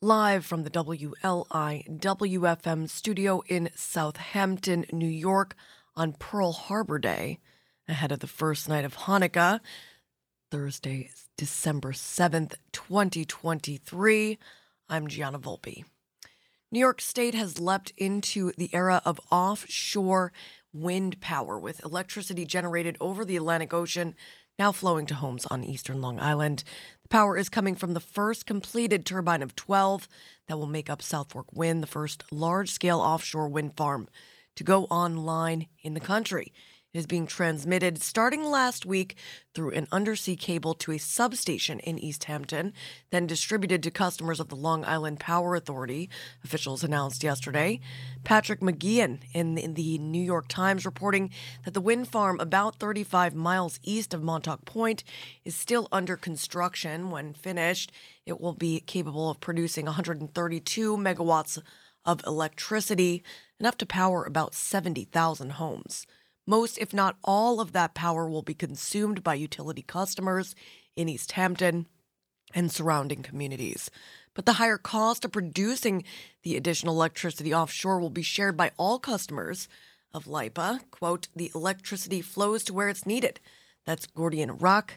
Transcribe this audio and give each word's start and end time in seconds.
Live 0.00 0.46
from 0.46 0.62
the 0.62 0.70
WLIWFM 0.70 1.18
studio 2.88 3.42
in 3.48 3.68
Southampton, 3.74 4.86
New 4.92 5.08
York 5.08 5.56
on 5.96 6.12
Pearl 6.12 6.52
Harbor 6.52 7.00
Day, 7.00 7.40
ahead 7.88 8.12
of 8.12 8.20
the 8.20 8.28
first 8.28 8.68
night 8.68 8.84
of 8.84 8.94
Hanukkah, 8.94 9.58
Thursday, 10.52 11.10
December 11.36 11.90
7th, 11.90 12.54
2023. 12.70 14.38
I'm 14.88 15.08
Gianna 15.08 15.40
Volpe. 15.40 15.84
New 16.70 16.78
York 16.78 17.00
State 17.00 17.34
has 17.34 17.58
leapt 17.58 17.92
into 17.96 18.52
the 18.56 18.70
era 18.72 19.02
of 19.04 19.18
offshore 19.32 20.32
wind 20.72 21.20
power 21.20 21.58
with 21.58 21.84
electricity 21.84 22.44
generated 22.44 22.96
over 23.00 23.24
the 23.24 23.36
Atlantic 23.36 23.74
Ocean 23.74 24.14
now 24.58 24.72
flowing 24.72 25.06
to 25.06 25.14
homes 25.14 25.46
on 25.46 25.62
eastern 25.62 26.00
Long 26.00 26.18
Island. 26.18 26.64
The 27.02 27.08
power 27.08 27.36
is 27.36 27.48
coming 27.48 27.76
from 27.76 27.94
the 27.94 28.00
first 28.00 28.44
completed 28.44 29.06
turbine 29.06 29.42
of 29.42 29.54
12 29.54 30.08
that 30.48 30.58
will 30.58 30.66
make 30.66 30.90
up 30.90 31.00
South 31.00 31.32
Fork 31.32 31.52
Wind, 31.52 31.82
the 31.82 31.86
first 31.86 32.24
large 32.32 32.70
scale 32.70 33.00
offshore 33.00 33.48
wind 33.48 33.76
farm 33.76 34.08
to 34.56 34.64
go 34.64 34.84
online 34.86 35.68
in 35.82 35.94
the 35.94 36.00
country. 36.00 36.52
It 36.94 36.98
is 37.00 37.06
being 37.06 37.26
transmitted 37.26 38.00
starting 38.00 38.42
last 38.44 38.86
week 38.86 39.16
through 39.54 39.72
an 39.72 39.88
undersea 39.92 40.36
cable 40.36 40.72
to 40.76 40.92
a 40.92 40.98
substation 40.98 41.80
in 41.80 41.98
East 41.98 42.24
Hampton, 42.24 42.72
then 43.10 43.26
distributed 43.26 43.82
to 43.82 43.90
customers 43.90 44.40
of 44.40 44.48
the 44.48 44.56
Long 44.56 44.86
Island 44.86 45.20
Power 45.20 45.54
Authority, 45.54 46.08
officials 46.42 46.82
announced 46.82 47.22
yesterday. 47.22 47.80
Patrick 48.24 48.60
McGeehan 48.60 49.18
in 49.34 49.58
in 49.58 49.74
the 49.74 49.98
New 49.98 50.22
York 50.22 50.48
Times 50.48 50.86
reporting 50.86 51.28
that 51.66 51.74
the 51.74 51.82
wind 51.82 52.08
farm 52.08 52.40
about 52.40 52.76
35 52.76 53.34
miles 53.34 53.78
east 53.82 54.14
of 54.14 54.22
Montauk 54.22 54.64
Point 54.64 55.04
is 55.44 55.54
still 55.54 55.88
under 55.92 56.16
construction. 56.16 57.10
When 57.10 57.34
finished, 57.34 57.92
it 58.24 58.40
will 58.40 58.54
be 58.54 58.80
capable 58.80 59.28
of 59.28 59.40
producing 59.40 59.84
132 59.84 60.96
megawatts 60.96 61.60
of 62.06 62.24
electricity, 62.26 63.22
enough 63.60 63.76
to 63.76 63.84
power 63.84 64.24
about 64.24 64.54
70,000 64.54 65.50
homes. 65.50 66.06
Most, 66.48 66.78
if 66.78 66.94
not 66.94 67.18
all, 67.22 67.60
of 67.60 67.72
that 67.72 67.92
power 67.92 68.26
will 68.26 68.40
be 68.40 68.54
consumed 68.54 69.22
by 69.22 69.34
utility 69.34 69.82
customers 69.82 70.54
in 70.96 71.06
East 71.06 71.32
Hampton 71.32 71.86
and 72.54 72.72
surrounding 72.72 73.22
communities. 73.22 73.90
But 74.32 74.46
the 74.46 74.54
higher 74.54 74.78
cost 74.78 75.26
of 75.26 75.32
producing 75.32 76.04
the 76.44 76.56
additional 76.56 76.94
electricity 76.94 77.52
offshore 77.52 78.00
will 78.00 78.08
be 78.08 78.22
shared 78.22 78.56
by 78.56 78.70
all 78.78 78.98
customers 78.98 79.68
of 80.14 80.26
LIPA. 80.26 80.80
Quote, 80.90 81.28
the 81.36 81.52
electricity 81.54 82.22
flows 82.22 82.64
to 82.64 82.72
where 82.72 82.88
it's 82.88 83.04
needed. 83.04 83.40
That's 83.84 84.06
Gordian 84.06 84.56
Raacke, 84.56 84.92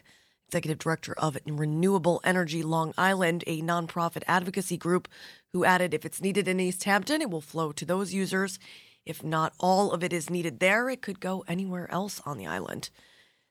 executive 0.48 0.78
director 0.78 1.12
of 1.18 1.36
Renewable 1.46 2.22
Energy 2.24 2.62
Long 2.62 2.94
Island, 2.96 3.44
a 3.46 3.60
nonprofit 3.60 4.22
advocacy 4.26 4.78
group, 4.78 5.06
who 5.52 5.66
added 5.66 5.92
if 5.92 6.06
it's 6.06 6.22
needed 6.22 6.48
in 6.48 6.60
East 6.60 6.84
Hampton, 6.84 7.20
it 7.20 7.28
will 7.28 7.42
flow 7.42 7.72
to 7.72 7.84
those 7.84 8.14
users 8.14 8.58
if 9.04 9.22
not 9.24 9.54
all 9.58 9.92
of 9.92 10.04
it 10.04 10.12
is 10.12 10.30
needed 10.30 10.60
there, 10.60 10.88
it 10.88 11.02
could 11.02 11.20
go 11.20 11.44
anywhere 11.48 11.90
else 11.90 12.20
on 12.24 12.38
the 12.38 12.46
island. 12.46 12.90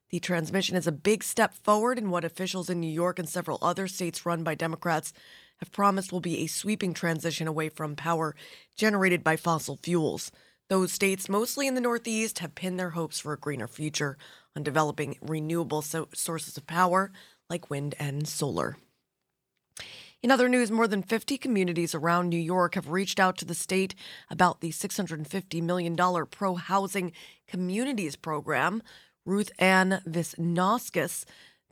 The 0.10 0.20
transmission 0.20 0.76
is 0.76 0.88
a 0.88 0.92
big 0.92 1.24
step 1.24 1.54
forward 1.54 1.98
in 1.98 2.10
what 2.10 2.26
officials 2.26 2.70
in 2.70 2.80
New 2.80 2.92
York 2.92 3.18
and 3.18 3.30
several 3.30 3.58
other 3.62 3.88
states 3.88 4.26
run 4.26 4.44
by 4.44 4.56
Democrats 4.56 5.14
have 5.60 5.72
promised 5.72 6.12
will 6.12 6.20
be 6.20 6.40
a 6.40 6.48
sweeping 6.48 6.94
transition 6.94 7.48
away 7.48 7.70
from 7.70 7.96
power 7.96 8.36
generated 8.76 9.24
by 9.24 9.38
fossil 9.38 9.78
fuels. 9.78 10.32
Those 10.70 10.92
states, 10.92 11.30
mostly 11.30 11.68
in 11.68 11.76
the 11.76 11.82
Northeast, 11.82 12.40
have 12.40 12.56
pinned 12.56 12.80
their 12.80 12.92
hopes 12.92 13.20
for 13.20 13.34
a 13.34 13.40
greener 13.40 13.68
future 13.68 14.18
on 14.56 14.64
developing 14.64 15.18
renewable 15.22 15.82
so- 15.82 16.10
sources 16.14 16.58
of 16.58 16.68
power 16.68 17.12
like 17.50 17.70
wind 17.70 17.96
and 18.00 18.28
solar. 18.28 18.78
In 20.24 20.30
other 20.30 20.48
news, 20.48 20.70
more 20.70 20.88
than 20.88 21.02
50 21.02 21.40
communities 21.40 21.96
around 21.96 22.30
New 22.30 22.38
York 22.38 22.76
have 22.76 22.90
reached 22.90 23.20
out 23.20 23.38
to 23.38 23.46
the 23.46 23.56
state 23.56 23.96
about 24.30 24.62
the 24.62 24.70
$650 24.70 25.64
million 25.64 25.98
pro 26.30 26.56
housing 26.56 27.12
communities 27.48 28.16
program. 28.16 28.84
Ruth 29.26 29.52
Ann 29.58 30.00
Visnauskas, 30.08 31.26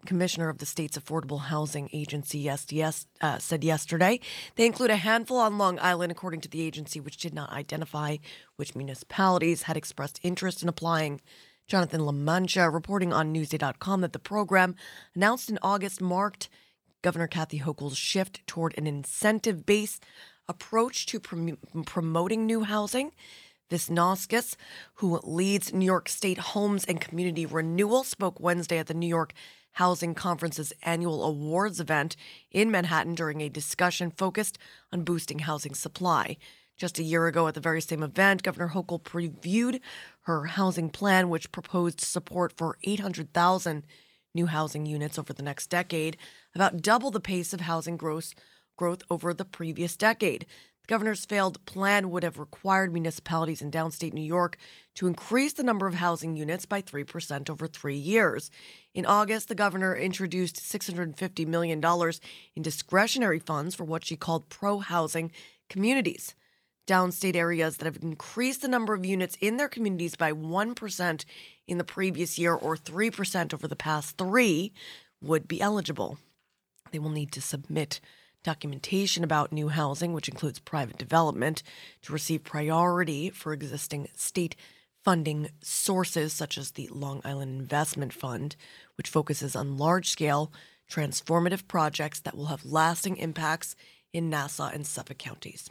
commissioner 0.07 0.49
of 0.49 0.57
the 0.57 0.65
state's 0.65 0.97
Affordable 0.97 1.41
Housing 1.41 1.91
Agency, 1.93 2.45
SDS, 2.45 3.05
uh, 3.21 3.37
said 3.37 3.63
yesterday. 3.63 4.19
They 4.55 4.65
include 4.65 4.89
a 4.89 4.95
handful 4.95 5.37
on 5.37 5.59
Long 5.59 5.77
Island, 5.79 6.11
according 6.11 6.41
to 6.41 6.49
the 6.49 6.61
agency, 6.61 6.99
which 6.99 7.17
did 7.17 7.35
not 7.35 7.51
identify 7.51 8.17
which 8.55 8.75
municipalities 8.75 9.63
had 9.63 9.77
expressed 9.77 10.19
interest 10.23 10.63
in 10.63 10.69
applying. 10.69 11.21
Jonathan 11.67 12.01
LaMantia 12.01 12.73
reporting 12.73 13.13
on 13.13 13.31
Newsday.com 13.31 14.01
that 14.01 14.13
the 14.13 14.17
program, 14.17 14.75
announced 15.13 15.51
in 15.51 15.59
August, 15.61 16.01
marked 16.01 16.49
Governor 17.01 17.27
Kathy 17.27 17.59
Hochul's 17.59 17.97
shift 17.97 18.45
toward 18.45 18.77
an 18.77 18.85
incentive 18.85 19.65
based 19.65 20.03
approach 20.47 21.05
to 21.07 21.19
prom- 21.19 21.57
promoting 21.85 22.45
new 22.45 22.63
housing. 22.63 23.11
Visnauskas, 23.69 24.55
who 24.95 25.19
leads 25.23 25.71
New 25.71 25.85
York 25.85 26.09
State 26.09 26.39
Homes 26.39 26.83
and 26.85 26.99
Community 26.99 27.45
Renewal, 27.45 28.03
spoke 28.03 28.39
Wednesday 28.39 28.79
at 28.79 28.87
the 28.87 28.95
New 28.95 29.07
York 29.07 29.33
Housing 29.73 30.15
Conference's 30.15 30.73
annual 30.81 31.23
awards 31.23 31.79
event 31.79 32.15
in 32.51 32.71
Manhattan 32.71 33.13
during 33.13 33.41
a 33.41 33.49
discussion 33.49 34.11
focused 34.11 34.57
on 34.91 35.03
boosting 35.03 35.39
housing 35.39 35.75
supply. 35.75 36.37
Just 36.77 36.97
a 36.97 37.03
year 37.03 37.27
ago, 37.27 37.47
at 37.47 37.53
the 37.53 37.59
very 37.59 37.81
same 37.81 38.01
event, 38.01 38.41
Governor 38.41 38.69
Hochul 38.69 39.03
previewed 39.03 39.81
her 40.21 40.45
housing 40.45 40.89
plan, 40.89 41.29
which 41.29 41.51
proposed 41.51 42.01
support 42.01 42.53
for 42.57 42.77
800,000 42.83 43.83
new 44.33 44.45
housing 44.45 44.85
units 44.85 45.17
over 45.17 45.33
the 45.33 45.43
next 45.43 45.67
decade, 45.67 46.17
about 46.55 46.81
double 46.81 47.11
the 47.11 47.19
pace 47.19 47.53
of 47.53 47.61
housing 47.61 47.97
growth, 47.97 48.33
growth 48.77 49.01
over 49.09 49.33
the 49.33 49.45
previous 49.45 49.95
decade. 49.97 50.45
The 50.83 50.87
governor's 50.87 51.25
failed 51.25 51.63
plan 51.65 52.09
would 52.09 52.23
have 52.23 52.39
required 52.39 52.93
municipalities 52.93 53.61
in 53.61 53.71
downstate 53.71 54.13
New 54.13 54.21
York 54.21 54.57
to 54.95 55.07
increase 55.07 55.53
the 55.53 55.63
number 55.63 55.87
of 55.87 55.95
housing 55.95 56.35
units 56.35 56.65
by 56.65 56.81
3% 56.81 57.49
over 57.49 57.67
three 57.67 57.97
years. 57.97 58.49
In 58.93 59.05
August, 59.05 59.47
the 59.47 59.55
governor 59.55 59.95
introduced 59.95 60.55
$650 60.55 61.45
million 61.45 61.83
in 62.55 62.61
discretionary 62.61 63.39
funds 63.39 63.75
for 63.75 63.83
what 63.83 64.05
she 64.05 64.15
called 64.15 64.49
pro 64.49 64.79
housing 64.79 65.31
communities 65.69 66.33
downstate 66.89 67.35
areas 67.35 67.77
that 67.77 67.85
have 67.85 68.01
increased 68.01 68.63
the 68.63 68.67
number 68.67 68.95
of 68.95 69.05
units 69.05 69.37
in 69.39 69.57
their 69.57 69.69
communities 69.69 70.15
by 70.15 70.31
1% 70.31 71.25
in 71.67 71.77
the 71.77 71.83
previous 71.83 72.39
year 72.39 72.55
or 72.55 72.75
3% 72.75 73.53
over 73.53 73.67
the 73.67 73.75
past 73.75 74.17
three 74.17 74.73
would 75.21 75.47
be 75.47 75.61
eligible. 75.61 76.17
They 76.91 76.97
will 76.97 77.11
need 77.11 77.31
to 77.33 77.41
submit 77.41 77.99
documentation 78.43 79.23
about 79.23 79.51
new 79.51 79.67
housing, 79.67 80.13
which 80.13 80.29
includes 80.29 80.59
private 80.59 80.97
development, 80.97 81.61
to 82.01 82.13
receive 82.13 82.43
priority 82.43 83.29
for 83.29 83.53
existing 83.53 84.07
state 84.15 84.55
funding 85.03 85.49
sources, 85.61 86.33
such 86.33 86.57
as 86.57 86.71
the 86.71 86.87
Long 86.91 87.21
Island 87.23 87.61
Investment 87.61 88.13
Fund, 88.13 88.55
which 88.95 89.09
focuses 89.09 89.55
on 89.55 89.77
large 89.77 90.09
scale, 90.09 90.51
transformative 90.89 91.67
projects 91.67 92.19
that 92.21 92.35
will 92.35 92.47
have 92.47 92.65
lasting 92.65 93.17
impacts 93.17 93.75
in 94.11 94.29
Nassau 94.29 94.69
and 94.73 94.87
Suffolk 94.87 95.19
counties. 95.19 95.69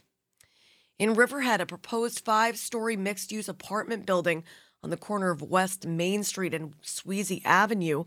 In 0.99 1.15
Riverhead, 1.15 1.61
a 1.61 1.67
proposed 1.67 2.25
five 2.25 2.59
story 2.59 2.97
mixed 2.97 3.31
use 3.31 3.49
apartment 3.49 4.05
building 4.05 4.43
on 4.83 4.91
the 4.91 4.97
corner 4.97 5.31
of 5.31 5.41
West 5.41 5.87
Main 5.87 6.25
Street 6.25 6.53
and 6.53 6.75
Sweezy 6.83 7.41
Avenue 7.45 8.03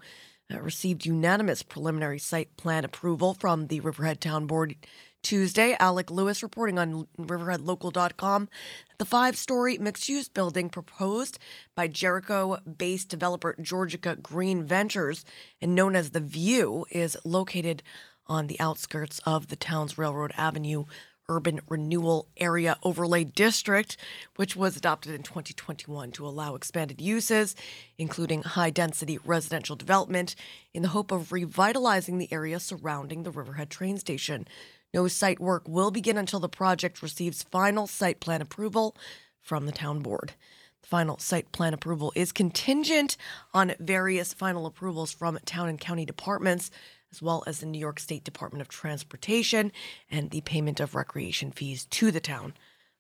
uh, 0.53 0.59
received 0.59 1.06
unanimous 1.06 1.63
preliminary 1.63 2.19
site 2.19 2.57
plan 2.57 2.84
approval 2.84 3.34
from 3.34 3.68
the 3.68 3.79
Riverhead 3.79 4.19
Town 4.19 4.46
Board 4.46 4.75
Tuesday. 5.24 5.74
Alec 5.79 6.12
Lewis 6.12 6.44
reporting 6.44 6.78
on 6.78 7.07
RiverheadLocal.com 7.18 8.50
the 8.97 9.06
five 9.06 9.38
story 9.38 9.78
mixed 9.78 10.09
use 10.09 10.28
building 10.28 10.69
proposed 10.69 11.40
by 11.75 11.88
Jericho 11.88 12.58
based 12.78 13.08
developer 13.08 13.56
Georgica 13.58 14.22
Green 14.22 14.66
Ventures 14.66 15.23
and 15.62 15.73
known 15.75 15.96
as 15.96 16.09
The 16.09 16.19
View 16.19 16.85
is 16.91 17.16
located 17.23 17.84
on 18.28 18.47
the 18.47 18.59
outskirts 18.59 19.19
of 19.25 19.47
the 19.47 19.56
town's 19.56 19.97
Railroad 19.97 20.34
Avenue 20.35 20.85
Urban 21.31 21.61
Renewal 21.70 22.28
Area 22.35 22.78
Overlay 22.84 23.23
District, 23.23 23.96
which 24.35 24.58
was 24.58 24.76
adopted 24.76 25.16
in 25.16 25.23
2021 25.23 26.11
to 26.11 26.28
allow 26.28 26.55
expanded 26.55 27.00
uses, 27.00 27.55
including 27.97 28.44
high 28.44 28.70
density 28.70 29.17
residential 29.23 29.78
development, 29.78 30.35
in 30.73 30.82
the 30.82 30.90
hope 30.90 31.09
of 31.09 31.32
revitalizing 31.32 32.17
the 32.17 32.32
area 32.34 32.59
surrounding 32.59 33.23
the 33.23 33.32
Riverhead 33.32 33.70
train 33.70 33.97
station. 33.97 34.46
No 34.94 35.08
site 35.08 35.40
work 35.40 35.64
will 35.70 35.90
begin 35.90 36.17
until 36.17 36.41
the 36.41 36.50
project 36.50 37.02
receives 37.02 37.44
final 37.44 37.88
site 37.88 38.20
plan 38.20 38.41
approval 38.41 38.94
from 39.40 39.66
the 39.66 39.72
town 39.72 40.02
board. 40.02 40.34
The 40.82 40.88
final 40.90 41.17
site 41.17 41.53
plan 41.53 41.73
approval 41.73 42.11
is 42.14 42.34
contingent 42.34 43.16
on 43.53 43.73
various 43.79 44.34
final 44.34 44.66
approvals 44.66 45.14
from 45.14 45.40
town 45.46 45.70
and 45.70 45.79
county 45.79 46.05
departments 46.05 46.72
as 47.11 47.22
well 47.22 47.43
as 47.46 47.59
the 47.59 47.66
New 47.66 47.79
York 47.79 47.99
State 47.99 48.23
Department 48.23 48.61
of 48.61 48.67
Transportation 48.67 49.72
and 50.09 50.29
the 50.29 50.41
payment 50.41 50.79
of 50.79 50.96
recreation 50.96 51.52
fees 51.52 51.85
to 51.85 52.11
the 52.11 52.19
town, 52.19 52.53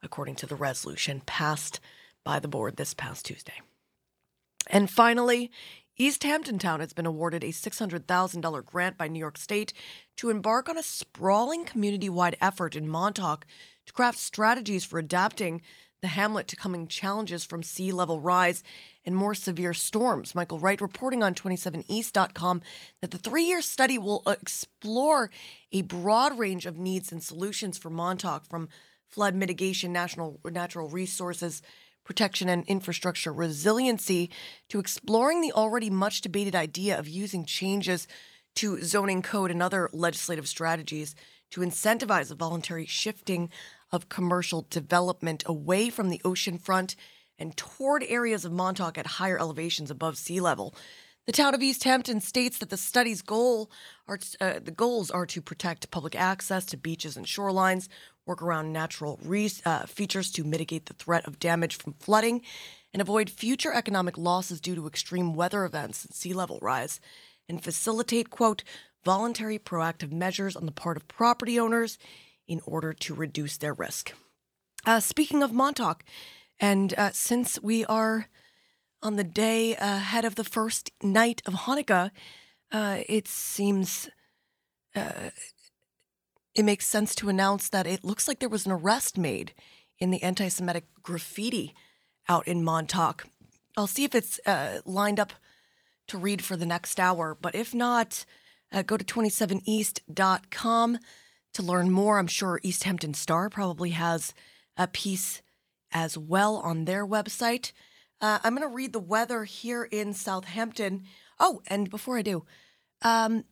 according 0.03 0.35
to 0.35 0.45
the 0.45 0.55
resolution 0.55 1.21
passed 1.25 1.79
by 2.23 2.39
the 2.39 2.47
board 2.47 2.77
this 2.77 2.93
past 2.93 3.25
Tuesday. 3.25 3.61
And 4.67 4.89
finally, 4.89 5.51
East 5.97 6.23
Hampton 6.23 6.57
Town 6.57 6.79
has 6.79 6.93
been 6.93 7.05
awarded 7.05 7.43
a 7.43 7.49
$600,000 7.49 8.65
grant 8.65 8.97
by 8.97 9.07
New 9.07 9.19
York 9.19 9.37
State 9.37 9.73
to 10.17 10.29
embark 10.29 10.69
on 10.69 10.77
a 10.77 10.83
sprawling 10.83 11.65
community 11.65 12.09
wide 12.09 12.37
effort 12.41 12.75
in 12.75 12.87
Montauk 12.87 13.45
to 13.85 13.93
craft 13.93 14.17
strategies 14.17 14.85
for 14.85 14.99
adapting 14.99 15.61
the 16.01 16.07
hamlet 16.07 16.47
to 16.47 16.55
coming 16.55 16.87
challenges 16.87 17.45
from 17.45 17.63
sea 17.63 17.91
level 17.91 18.19
rise 18.19 18.63
and 19.05 19.15
more 19.15 19.35
severe 19.35 19.73
storms. 19.73 20.35
Michael 20.35 20.59
Wright 20.59 20.81
reporting 20.81 21.23
on 21.23 21.35
27east.com 21.35 22.61
that 23.01 23.11
the 23.11 23.17
three 23.17 23.43
year 23.43 23.61
study 23.61 23.97
will 23.97 24.23
explore 24.25 25.29
a 25.71 25.83
broad 25.83 26.37
range 26.37 26.65
of 26.65 26.77
needs 26.77 27.11
and 27.11 27.23
solutions 27.23 27.77
for 27.77 27.89
Montauk 27.89 28.45
from 28.47 28.69
flood 29.07 29.35
mitigation, 29.35 29.93
national 29.93 30.39
natural 30.43 30.89
resources 30.89 31.61
protection 32.03 32.49
and 32.49 32.65
infrastructure 32.65 33.31
resiliency 33.31 34.29
to 34.69 34.79
exploring 34.79 35.41
the 35.41 35.51
already 35.51 35.89
much 35.89 36.21
debated 36.21 36.55
idea 36.55 36.97
of 36.97 37.07
using 37.07 37.45
changes 37.45 38.07
to 38.55 38.83
zoning 38.83 39.21
code 39.21 39.51
and 39.51 39.61
other 39.61 39.89
legislative 39.93 40.47
strategies 40.47 41.15
to 41.51 41.61
incentivize 41.61 42.31
a 42.31 42.35
voluntary 42.35 42.85
shifting 42.85 43.49
of 43.91 44.09
commercial 44.09 44.65
development 44.69 45.43
away 45.45 45.89
from 45.89 46.09
the 46.09 46.21
ocean 46.23 46.57
front 46.57 46.95
and 47.37 47.57
toward 47.57 48.03
areas 48.07 48.45
of 48.45 48.51
Montauk 48.51 48.97
at 48.97 49.07
higher 49.07 49.39
elevations 49.39 49.89
above 49.89 50.17
sea 50.17 50.39
level. 50.39 50.75
The 51.25 51.31
town 51.31 51.53
of 51.53 51.61
East 51.61 51.83
Hampton 51.83 52.19
states 52.19 52.57
that 52.59 52.69
the 52.69 52.77
study's 52.77 53.21
goal 53.21 53.69
are 54.07 54.19
uh, 54.39 54.59
the 54.63 54.71
goals 54.71 55.11
are 55.11 55.27
to 55.27 55.41
protect 55.41 55.91
public 55.91 56.15
access 56.15 56.65
to 56.67 56.77
beaches 56.77 57.15
and 57.15 57.25
shorelines, 57.25 57.87
work 58.25 58.41
around 58.41 58.73
natural 58.73 59.19
re- 59.23 59.51
uh, 59.65 59.85
features 59.85 60.31
to 60.31 60.43
mitigate 60.43 60.87
the 60.87 60.95
threat 60.95 61.27
of 61.27 61.39
damage 61.39 61.77
from 61.77 61.93
flooding, 61.93 62.41
and 62.91 63.01
avoid 63.01 63.29
future 63.29 63.71
economic 63.71 64.17
losses 64.17 64.59
due 64.59 64.75
to 64.75 64.87
extreme 64.87 65.35
weather 65.35 65.63
events 65.63 66.03
and 66.05 66.13
sea 66.13 66.33
level 66.33 66.57
rise, 66.59 66.99
and 67.47 67.63
facilitate 67.63 68.31
quote 68.31 68.63
voluntary 69.05 69.59
proactive 69.59 70.11
measures 70.11 70.55
on 70.55 70.65
the 70.65 70.71
part 70.71 70.97
of 70.97 71.07
property 71.07 71.59
owners 71.59 71.99
in 72.51 72.61
order 72.65 72.91
to 72.91 73.13
reduce 73.13 73.55
their 73.55 73.73
risk. 73.73 74.11
Uh, 74.85 74.99
speaking 74.99 75.41
of 75.41 75.53
Montauk, 75.53 76.03
and 76.59 76.93
uh, 76.97 77.11
since 77.13 77.61
we 77.61 77.85
are 77.85 78.27
on 79.01 79.15
the 79.15 79.23
day 79.23 79.73
ahead 79.77 80.25
of 80.25 80.35
the 80.35 80.43
first 80.43 80.91
night 81.01 81.41
of 81.45 81.53
Hanukkah, 81.53 82.11
uh, 82.73 82.97
it 83.07 83.25
seems 83.27 84.09
uh, 84.93 85.29
it 86.53 86.65
makes 86.65 86.85
sense 86.85 87.15
to 87.15 87.29
announce 87.29 87.69
that 87.69 87.87
it 87.87 88.03
looks 88.03 88.27
like 88.27 88.39
there 88.39 88.49
was 88.49 88.65
an 88.65 88.73
arrest 88.73 89.17
made 89.17 89.53
in 89.97 90.11
the 90.11 90.21
anti 90.21 90.49
Semitic 90.49 90.83
graffiti 91.01 91.73
out 92.27 92.45
in 92.45 92.65
Montauk. 92.65 93.27
I'll 93.77 93.87
see 93.87 94.03
if 94.03 94.13
it's 94.13 94.41
uh, 94.45 94.81
lined 94.85 95.21
up 95.21 95.31
to 96.07 96.17
read 96.17 96.43
for 96.43 96.57
the 96.57 96.65
next 96.65 96.99
hour, 96.99 97.37
but 97.41 97.55
if 97.55 97.73
not, 97.73 98.25
uh, 98.73 98.81
go 98.81 98.97
to 98.97 99.05
27east.com 99.05 100.99
to 101.53 101.63
learn 101.63 101.91
more. 101.91 102.17
I'm 102.17 102.27
sure 102.27 102.59
East 102.63 102.83
Hampton 102.83 103.13
Star 103.13 103.49
probably 103.49 103.91
has 103.91 104.33
a 104.77 104.87
piece 104.87 105.41
as 105.91 106.17
well 106.17 106.57
on 106.57 106.85
their 106.85 107.05
website. 107.05 107.71
Uh, 108.21 108.39
I'm 108.43 108.55
going 108.55 108.67
to 108.67 108.73
read 108.73 108.93
the 108.93 108.99
weather 108.99 109.43
here 109.43 109.83
in 109.83 110.13
Southampton. 110.13 111.03
Oh, 111.39 111.61
and 111.67 111.89
before 111.89 112.17
I 112.17 112.21
do, 112.21 112.45
um, 113.01 113.45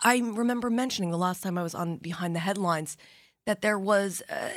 I 0.00 0.18
remember 0.18 0.70
mentioning 0.70 1.10
the 1.10 1.18
last 1.18 1.42
time 1.42 1.56
I 1.56 1.62
was 1.62 1.74
on 1.74 1.96
Behind 1.96 2.34
the 2.34 2.40
Headlines 2.40 2.96
that 3.46 3.62
there 3.62 3.78
was 3.78 4.22
uh, 4.28 4.50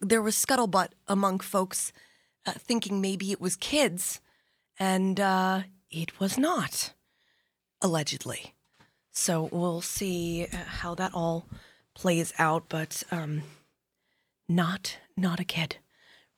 there 0.00 0.20
was 0.20 0.36
scuttlebutt 0.36 0.88
among 1.08 1.40
folks 1.40 1.92
uh, 2.44 2.52
thinking 2.52 3.00
maybe 3.00 3.32
it 3.32 3.40
was 3.40 3.56
kids, 3.56 4.20
and 4.78 5.18
uh, 5.18 5.62
it 5.90 6.20
was 6.20 6.36
not, 6.36 6.92
allegedly. 7.80 8.54
So 9.12 9.50
we'll 9.52 9.82
see 9.82 10.48
uh, 10.50 10.56
how 10.56 10.94
that 10.94 11.12
all 11.14 11.46
plays 11.94 12.32
out, 12.38 12.64
but 12.68 13.02
um, 13.10 13.42
not 14.48 14.96
not 15.16 15.38
a 15.38 15.44
kid. 15.44 15.76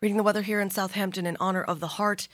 Reading 0.03 0.17
the 0.17 0.25
weather 0.25 0.43
here 0.43 0.61
in 0.61 0.71
Southampton 0.71 1.25
in 1.25 1.37
honor 1.39 1.63
of 1.63 1.79
the 1.79 1.87
heart 1.87 2.27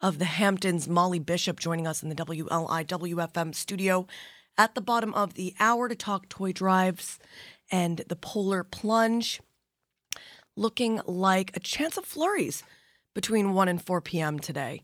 of 0.00 0.18
the 0.18 0.26
Hamptons, 0.26 0.86
Molly 0.86 1.18
Bishop 1.18 1.58
joining 1.58 1.86
us 1.86 2.02
in 2.02 2.10
the 2.10 2.14
WLI 2.14 2.86
WFM 2.86 3.54
studio 3.54 4.06
at 4.58 4.74
the 4.74 4.82
bottom 4.82 5.14
of 5.14 5.34
the 5.34 5.54
hour 5.58 5.88
to 5.88 5.94
talk 5.94 6.28
toy 6.28 6.52
drives 6.52 7.18
and 7.70 8.02
the 8.08 8.16
polar 8.16 8.62
plunge. 8.62 9.40
Looking 10.56 11.00
like 11.06 11.56
a 11.56 11.60
chance 11.60 11.96
of 11.96 12.04
flurries 12.04 12.62
between 13.14 13.54
1 13.54 13.68
and 13.68 13.82
4 13.82 14.00
p.m. 14.02 14.38
today 14.38 14.82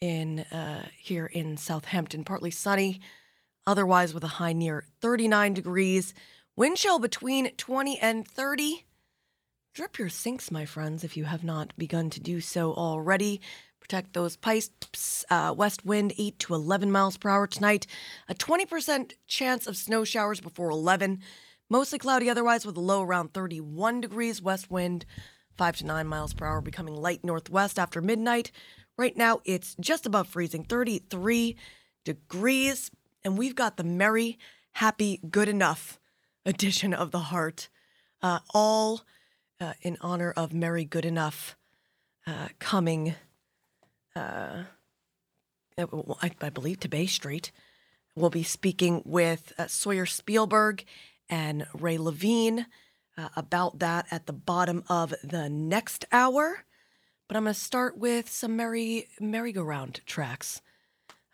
in 0.00 0.40
uh, 0.40 0.86
here 0.98 1.26
in 1.26 1.56
Southampton. 1.56 2.24
Partly 2.24 2.50
sunny, 2.50 3.00
otherwise 3.66 4.14
with 4.14 4.24
a 4.24 4.38
high 4.38 4.52
near 4.52 4.84
39 5.00 5.54
degrees. 5.54 6.14
Wind 6.56 6.76
chill 6.76 6.98
between 6.98 7.54
20 7.56 7.98
and 7.98 8.26
30. 8.26 8.84
Drip 9.74 9.98
your 9.98 10.10
sinks, 10.10 10.50
my 10.50 10.66
friends, 10.66 11.02
if 11.02 11.16
you 11.16 11.24
have 11.24 11.42
not 11.42 11.72
begun 11.78 12.10
to 12.10 12.20
do 12.20 12.40
so 12.40 12.74
already. 12.74 13.40
Protect 13.80 14.12
those 14.12 14.36
pipes. 14.36 15.24
Uh, 15.30 15.54
west 15.56 15.84
wind 15.84 16.12
8 16.18 16.38
to 16.40 16.54
11 16.54 16.92
miles 16.92 17.16
per 17.16 17.30
hour 17.30 17.46
tonight. 17.46 17.86
A 18.28 18.34
20% 18.34 19.12
chance 19.26 19.66
of 19.66 19.76
snow 19.76 20.04
showers 20.04 20.40
before 20.40 20.70
11. 20.70 21.20
Mostly 21.70 21.98
cloudy 21.98 22.28
otherwise 22.28 22.66
with 22.66 22.76
a 22.76 22.80
low 22.80 23.02
around 23.02 23.32
31 23.32 24.02
degrees. 24.02 24.42
West 24.42 24.70
wind 24.70 25.06
5 25.56 25.78
to 25.78 25.86
9 25.86 26.06
miles 26.06 26.34
per 26.34 26.46
hour, 26.46 26.60
becoming 26.60 26.94
light 26.94 27.24
northwest 27.24 27.78
after 27.78 28.00
midnight. 28.00 28.52
Right 28.98 29.16
now 29.16 29.40
it's 29.44 29.74
just 29.80 30.06
above 30.06 30.28
freezing, 30.28 30.64
33 30.64 31.56
degrees. 32.04 32.90
And 33.24 33.38
we've 33.38 33.54
got 33.54 33.76
the 33.76 33.84
merry, 33.84 34.38
happy, 34.72 35.20
good 35.30 35.48
enough 35.48 36.00
edition 36.44 36.92
of 36.92 37.10
the 37.10 37.18
heart. 37.20 37.68
Uh, 38.20 38.40
all 38.52 39.02
uh, 39.60 39.74
in 39.82 39.96
honor 40.00 40.32
of 40.36 40.52
Merry 40.52 40.84
Good 40.84 41.04
Enough 41.04 41.56
uh, 42.26 42.48
coming, 42.58 43.14
uh, 44.14 44.64
I, 45.78 46.30
I, 46.40 46.50
believe, 46.50 46.80
to 46.80 46.88
Bay 46.88 47.06
Street. 47.06 47.52
We'll 48.14 48.30
be 48.30 48.42
speaking 48.42 49.02
with 49.04 49.52
uh, 49.58 49.66
Sawyer 49.68 50.06
Spielberg 50.06 50.84
and 51.28 51.66
Ray 51.72 51.98
Levine 51.98 52.66
uh, 53.16 53.28
about 53.36 53.78
that 53.78 54.06
at 54.10 54.26
the 54.26 54.32
bottom 54.32 54.84
of 54.88 55.14
the 55.22 55.48
next 55.48 56.04
hour. 56.12 56.64
But 57.28 57.36
I'm 57.36 57.44
going 57.44 57.54
to 57.54 57.60
start 57.60 57.96
with 57.96 58.28
some 58.28 58.56
merry 58.56 59.08
merry-go-round 59.20 60.00
tracks. 60.06 60.60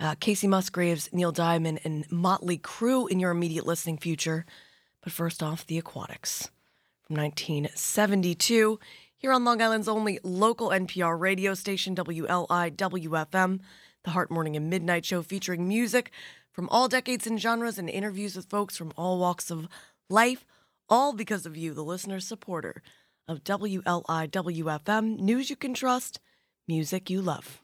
Uh, 0.00 0.14
Kacey 0.14 0.48
Musgraves, 0.48 1.08
Neil 1.12 1.32
Diamond, 1.32 1.80
and 1.84 2.10
Motley 2.10 2.58
Crue 2.58 3.10
in 3.10 3.18
your 3.18 3.32
immediate 3.32 3.66
listening 3.66 3.98
future. 3.98 4.46
But 5.02 5.12
first 5.12 5.42
off, 5.42 5.66
the 5.66 5.78
Aquatics 5.78 6.50
from 7.06 7.16
1972 7.16 8.78
here 9.16 9.32
on 9.32 9.44
Long 9.44 9.60
Island's 9.60 9.88
only 9.88 10.20
local 10.22 10.68
NPR 10.68 11.18
radio 11.18 11.54
station, 11.54 11.96
WLIWFM, 11.96 13.60
the 14.04 14.10
Heart 14.10 14.30
Morning 14.30 14.54
and 14.54 14.70
Midnight 14.70 15.04
Show 15.04 15.22
featuring 15.22 15.66
music 15.66 16.12
from 16.52 16.68
all 16.68 16.86
decades 16.86 17.26
and 17.26 17.40
genres 17.40 17.78
and 17.78 17.90
interviews 17.90 18.36
with 18.36 18.48
folks 18.48 18.76
from 18.76 18.92
all 18.96 19.18
walks 19.18 19.50
of 19.50 19.68
life, 20.08 20.44
all 20.88 21.12
because 21.12 21.46
of 21.46 21.56
you, 21.56 21.74
the 21.74 21.84
listener 21.84 22.20
supporter 22.20 22.82
of 23.26 23.42
WLIWFM, 23.42 25.18
news 25.18 25.50
you 25.50 25.56
can 25.56 25.74
trust, 25.74 26.20
music 26.68 27.10
you 27.10 27.20
love. 27.20 27.60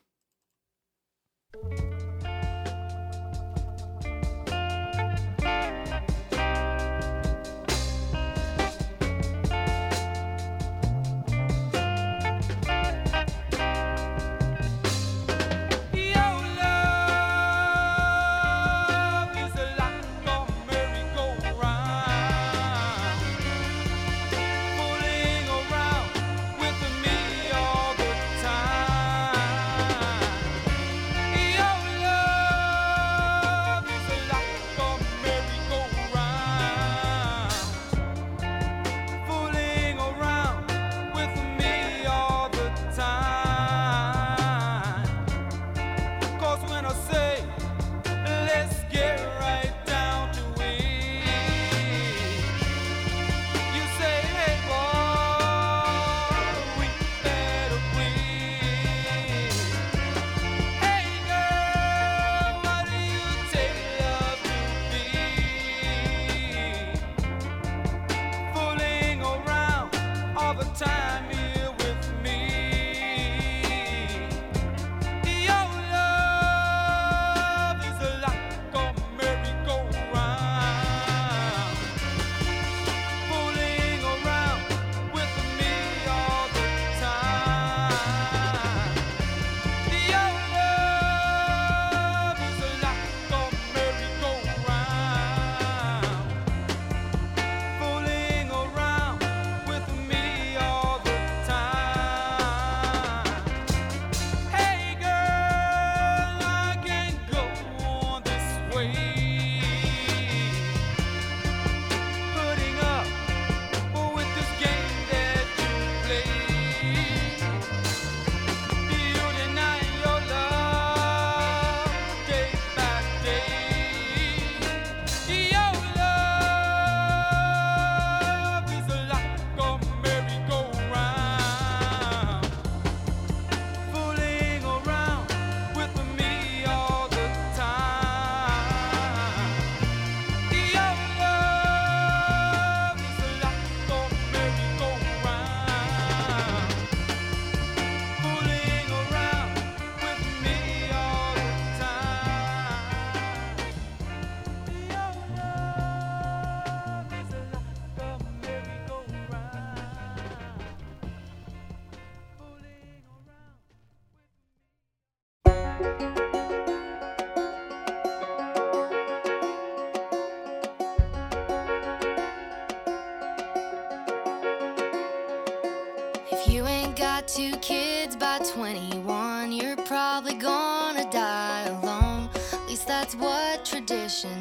If 176.30 176.48
you 176.48 176.66
ain't 176.66 176.96
got 176.96 177.28
two 177.28 177.52
kids 177.58 178.16
by 178.16 178.38
21, 178.38 179.52
you're 179.52 179.76
probably 179.76 180.34
gonna 180.34 181.10
die 181.10 181.64
alone. 181.66 182.28
At 182.52 182.66
least 182.66 182.86
that's 182.86 183.14
what 183.14 183.64
tradition 183.64 184.40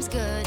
time's 0.00 0.08
good. 0.08 0.39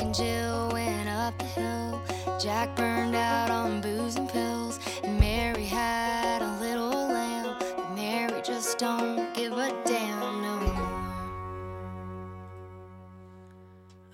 Jack 0.00 0.06
and 0.06 0.14
Jill 0.14 0.70
went 0.72 1.08
up 1.10 1.38
the 1.38 1.44
hill. 1.44 2.02
Jack 2.40 2.74
burned 2.74 3.14
out 3.14 3.50
on 3.50 3.82
booze 3.82 4.16
and 4.16 4.30
pills, 4.30 4.80
and 5.04 5.20
Mary 5.20 5.64
had 5.64 6.40
a 6.40 6.58
little 6.58 6.88
lamb. 6.88 7.58
Mary 7.94 8.40
just 8.40 8.78
don't 8.78 9.34
give 9.34 9.52
a 9.52 9.68
damn 9.84 10.40
no 10.40 10.58
more. 10.58 11.02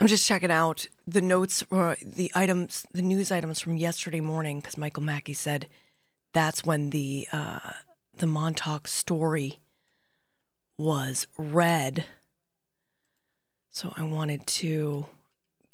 I'm 0.01 0.09
just 0.09 0.27
checking 0.27 0.51
out 0.51 0.89
the 1.07 1.21
notes 1.21 1.65
or 1.71 1.97
the 2.05 2.33
items, 2.35 2.85
the 2.93 3.03
news 3.03 3.31
items 3.31 3.61
from 3.61 3.77
yesterday 3.77 4.21
morning, 4.21 4.59
because 4.59 4.77
Michael 4.77 5.05
Mackey 5.05 5.35
said 5.35 5.69
that's 6.33 6.65
when 6.65 6.91
the 6.91 7.29
uh, 7.33 7.61
the 8.17 8.27
Montauk 8.27 8.89
story 8.89 9.61
was 10.79 11.29
read. 11.39 12.07
So 13.71 13.95
I 13.97 14.03
wanted 14.03 14.49
to 14.49 15.07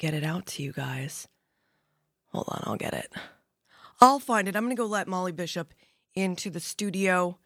get 0.03 0.13
it 0.13 0.25
out 0.25 0.45
to 0.45 0.61
you 0.61 0.73
guys. 0.73 1.29
Hold 2.33 2.49
on, 2.49 2.61
I'll 2.65 2.75
get 2.75 2.93
it. 2.93 3.09
I'll 4.01 4.19
find 4.19 4.49
it. 4.49 4.55
I'm 4.57 4.65
going 4.65 4.75
to 4.75 4.81
go 4.81 4.85
let 4.85 5.07
Molly 5.07 5.31
Bishop 5.31 5.73
into 6.13 6.49
the 6.49 6.59
studio. 6.59 7.39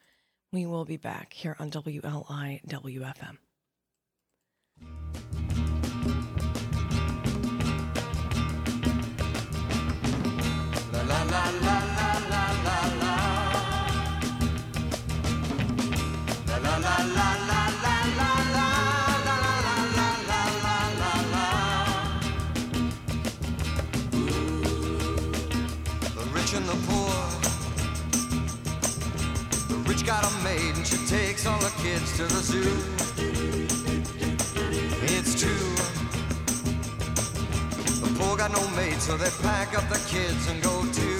We 0.50 0.66
will 0.66 0.84
be 0.84 0.96
back 0.96 1.34
here 1.34 1.54
on 1.60 1.70
WLIWFM. 1.70 3.38
to 32.18 32.24
the 32.24 32.42
zoo. 32.42 32.58
It's 35.02 35.40
true. 35.40 35.74
The 38.02 38.18
poor 38.18 38.36
got 38.36 38.50
no 38.50 38.68
mates, 38.74 39.04
so 39.04 39.16
they 39.16 39.30
pack 39.40 39.78
up 39.78 39.88
the 39.88 40.00
kids 40.08 40.50
and 40.50 40.60
go 40.60 40.84
to 40.84 41.17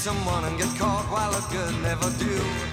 someone 0.00 0.44
and 0.44 0.56
get 0.56 0.74
caught 0.78 1.04
while 1.10 1.30
a 1.34 1.42
good 1.52 1.74
never 1.82 2.08
do. 2.18 2.69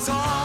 it's 0.00 0.39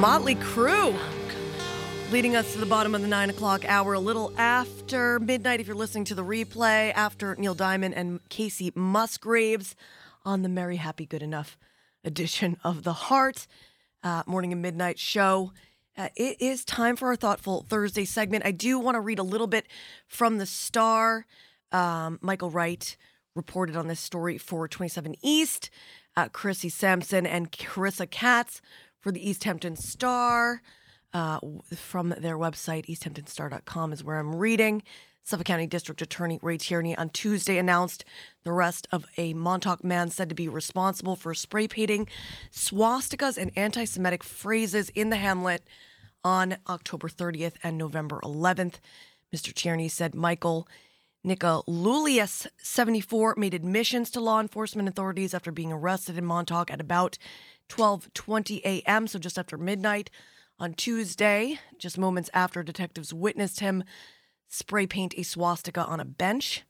Motley 0.00 0.36
Crue 0.36 0.98
leading 2.10 2.34
us 2.34 2.54
to 2.54 2.58
the 2.58 2.64
bottom 2.64 2.94
of 2.94 3.02
the 3.02 3.06
nine 3.06 3.28
o'clock 3.28 3.66
hour, 3.66 3.92
a 3.92 4.00
little 4.00 4.32
after 4.38 5.18
midnight. 5.20 5.60
If 5.60 5.66
you're 5.66 5.76
listening 5.76 6.06
to 6.06 6.14
the 6.14 6.24
replay, 6.24 6.90
after 6.94 7.36
Neil 7.36 7.54
Diamond 7.54 7.94
and 7.94 8.26
Kacey 8.30 8.74
Musgraves 8.74 9.76
on 10.24 10.40
the 10.40 10.48
Merry 10.48 10.76
Happy 10.76 11.04
Good 11.04 11.22
Enough 11.22 11.58
edition 12.02 12.56
of 12.64 12.82
the 12.82 12.94
Heart 12.94 13.46
uh, 14.02 14.22
Morning 14.26 14.52
and 14.52 14.62
Midnight 14.62 14.98
Show. 14.98 15.52
Uh, 15.98 16.08
it 16.16 16.40
is 16.40 16.64
time 16.64 16.96
for 16.96 17.08
our 17.08 17.16
Thoughtful 17.16 17.66
Thursday 17.68 18.06
segment. 18.06 18.46
I 18.46 18.52
do 18.52 18.78
want 18.78 18.94
to 18.94 19.00
read 19.00 19.18
a 19.18 19.22
little 19.22 19.46
bit 19.46 19.66
from 20.08 20.38
the 20.38 20.46
Star. 20.46 21.26
Um, 21.72 22.18
Michael 22.22 22.48
Wright 22.48 22.96
reported 23.34 23.76
on 23.76 23.86
this 23.86 24.00
story 24.00 24.38
for 24.38 24.66
27 24.66 25.16
East. 25.20 25.68
Uh, 26.16 26.28
Chrissy 26.28 26.70
Sampson 26.70 27.26
and 27.26 27.52
Carissa 27.52 28.10
Katz 28.10 28.62
for 29.00 29.12
the 29.12 29.28
East 29.28 29.44
Hampton 29.44 29.76
Star. 29.76 30.62
Uh, 31.12 31.40
from 31.74 32.14
their 32.18 32.38
website, 32.38 32.86
easthamptonstar.com, 32.86 33.92
is 33.92 34.04
where 34.04 34.18
I'm 34.18 34.36
reading. 34.36 34.82
Suffolk 35.24 35.46
County 35.46 35.66
District 35.66 36.00
Attorney 36.00 36.38
Ray 36.40 36.56
Tierney 36.56 36.96
on 36.96 37.10
Tuesday 37.10 37.58
announced 37.58 38.04
the 38.44 38.50
arrest 38.50 38.86
of 38.90 39.06
a 39.16 39.34
Montauk 39.34 39.84
man 39.84 40.10
said 40.10 40.28
to 40.28 40.34
be 40.34 40.48
responsible 40.48 41.16
for 41.16 41.34
spray 41.34 41.68
painting 41.68 42.08
swastikas 42.52 43.36
and 43.36 43.50
anti 43.56 43.84
Semitic 43.84 44.24
phrases 44.24 44.88
in 44.90 45.10
the 45.10 45.16
hamlet 45.16 45.62
on 46.24 46.56
October 46.68 47.08
30th 47.08 47.54
and 47.62 47.76
November 47.76 48.20
11th. 48.22 48.76
Mr. 49.34 49.52
Tierney 49.52 49.88
said 49.88 50.14
Michael 50.14 50.66
Nicolulius, 51.24 52.46
74, 52.58 53.34
made 53.36 53.52
admissions 53.52 54.10
to 54.10 54.20
law 54.20 54.40
enforcement 54.40 54.88
authorities 54.88 55.34
after 55.34 55.52
being 55.52 55.72
arrested 55.72 56.16
in 56.16 56.24
Montauk 56.24 56.70
at 56.70 56.80
about 56.80 57.18
12:20 57.70 58.60
a.m., 58.64 59.06
so 59.06 59.18
just 59.18 59.38
after 59.38 59.56
midnight 59.56 60.10
on 60.58 60.74
Tuesday, 60.74 61.58
just 61.78 61.96
moments 61.96 62.28
after 62.34 62.62
detectives 62.62 63.14
witnessed 63.14 63.60
him 63.60 63.82
spray 64.48 64.86
paint 64.86 65.14
a 65.16 65.22
swastika 65.22 65.84
on 65.84 66.00
a 66.00 66.04
bench. 66.04 66.64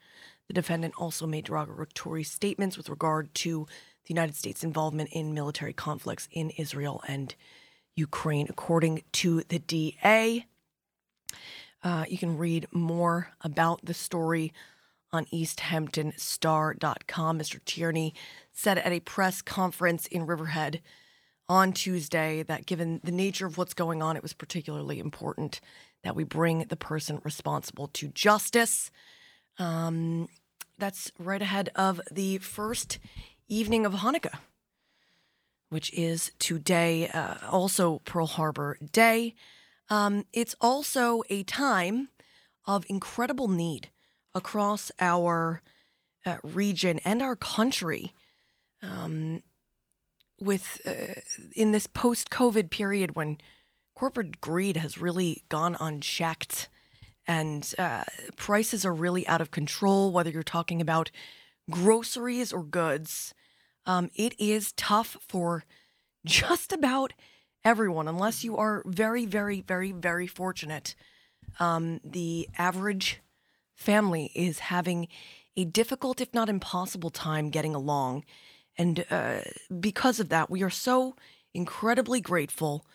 The 0.46 0.54
defendant 0.54 0.94
also 0.98 1.26
made 1.26 1.46
derogatory 1.46 2.24
statements 2.24 2.76
with 2.76 2.88
regard 2.88 3.34
to 3.36 3.66
the 4.04 4.14
United 4.14 4.36
States' 4.36 4.62
involvement 4.62 5.10
in 5.12 5.34
military 5.34 5.72
conflicts 5.72 6.28
in 6.32 6.50
Israel 6.50 7.02
and 7.08 7.34
Ukraine, 7.94 8.46
according 8.48 9.02
to 9.12 9.42
the 9.48 9.58
DA. 9.58 10.46
Uh, 11.82 12.04
you 12.08 12.18
can 12.18 12.36
read 12.36 12.66
more 12.72 13.30
about 13.40 13.84
the 13.84 13.94
story 13.94 14.52
on 15.12 15.24
easthamptonstar.com. 15.26 17.38
Mr. 17.38 17.64
Tierney 17.64 18.14
said 18.60 18.78
at 18.78 18.92
a 18.92 19.00
press 19.00 19.40
conference 19.40 20.06
in 20.06 20.26
Riverhead 20.26 20.82
on 21.48 21.72
Tuesday 21.72 22.42
that 22.44 22.66
given 22.66 23.00
the 23.02 23.10
nature 23.10 23.46
of 23.46 23.56
what's 23.56 23.74
going 23.74 24.02
on, 24.02 24.16
it 24.16 24.22
was 24.22 24.34
particularly 24.34 24.98
important 24.98 25.60
that 26.04 26.14
we 26.14 26.24
bring 26.24 26.66
the 26.68 26.76
person 26.76 27.20
responsible 27.24 27.88
to 27.88 28.08
justice. 28.08 28.90
Um, 29.58 30.28
that's 30.78 31.10
right 31.18 31.40
ahead 31.40 31.70
of 31.74 32.00
the 32.10 32.38
first 32.38 32.98
evening 33.48 33.86
of 33.86 33.94
Hanukkah, 33.94 34.38
which 35.70 35.92
is 35.94 36.30
today, 36.38 37.08
uh, 37.08 37.36
also 37.50 38.00
Pearl 38.04 38.26
Harbor 38.26 38.76
Day. 38.92 39.34
Um, 39.88 40.26
it's 40.32 40.54
also 40.60 41.22
a 41.30 41.42
time 41.44 42.10
of 42.66 42.84
incredible 42.88 43.48
need 43.48 43.88
across 44.34 44.92
our 45.00 45.62
uh, 46.24 46.36
region 46.42 47.00
and 47.04 47.22
our 47.22 47.36
country. 47.36 48.12
Um, 48.82 49.42
with 50.40 50.80
uh, 50.86 51.20
in 51.54 51.72
this 51.72 51.86
post-COVID 51.86 52.70
period 52.70 53.14
when 53.14 53.38
corporate 53.94 54.40
greed 54.40 54.78
has 54.78 54.96
really 54.96 55.44
gone 55.50 55.76
unchecked 55.78 56.70
and 57.26 57.74
uh, 57.78 58.04
prices 58.36 58.84
are 58.84 58.94
really 58.94 59.26
out 59.28 59.40
of 59.40 59.50
control, 59.50 60.10
whether 60.10 60.30
you're 60.30 60.42
talking 60.42 60.80
about 60.80 61.10
groceries 61.70 62.52
or 62.52 62.64
goods, 62.64 63.34
um, 63.86 64.10
it 64.14 64.34
is 64.38 64.72
tough 64.72 65.16
for 65.28 65.64
just 66.24 66.72
about 66.72 67.12
everyone, 67.64 68.08
unless 68.08 68.42
you 68.42 68.56
are 68.56 68.82
very, 68.86 69.26
very, 69.26 69.60
very, 69.60 69.92
very 69.92 70.26
fortunate. 70.26 70.94
Um, 71.58 72.00
the 72.04 72.48
average 72.58 73.20
family 73.74 74.30
is 74.34 74.60
having 74.60 75.08
a 75.56 75.64
difficult, 75.64 76.20
if 76.20 76.32
not 76.32 76.48
impossible, 76.48 77.10
time 77.10 77.50
getting 77.50 77.74
along. 77.74 78.24
And 78.80 79.04
uh, 79.10 79.40
because 79.78 80.20
of 80.20 80.30
that, 80.30 80.48
we 80.48 80.62
are 80.62 80.70
so 80.70 81.14
incredibly 81.52 82.22
grateful 82.22 82.86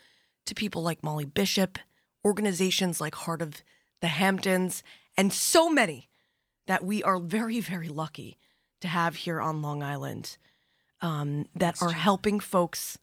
to 0.47 0.55
people 0.55 0.81
like 0.81 1.03
Molly 1.03 1.25
Bishop, 1.25 1.77
organizations 2.25 2.99
like 2.99 3.13
Heart 3.13 3.43
of 3.43 3.61
the 4.01 4.07
Hamptons, 4.07 4.81
and 5.15 5.31
so 5.31 5.69
many 5.69 6.09
that 6.65 6.83
we 6.83 7.03
are 7.03 7.19
very, 7.19 7.59
very 7.59 7.87
lucky 7.87 8.39
to 8.81 8.87
have 8.87 9.15
here 9.15 9.39
on 9.39 9.61
Long 9.61 9.83
Island 9.83 10.37
um, 11.01 11.45
that 11.55 11.79
are 11.83 11.91
helping 11.91 12.39
folks 12.39 12.97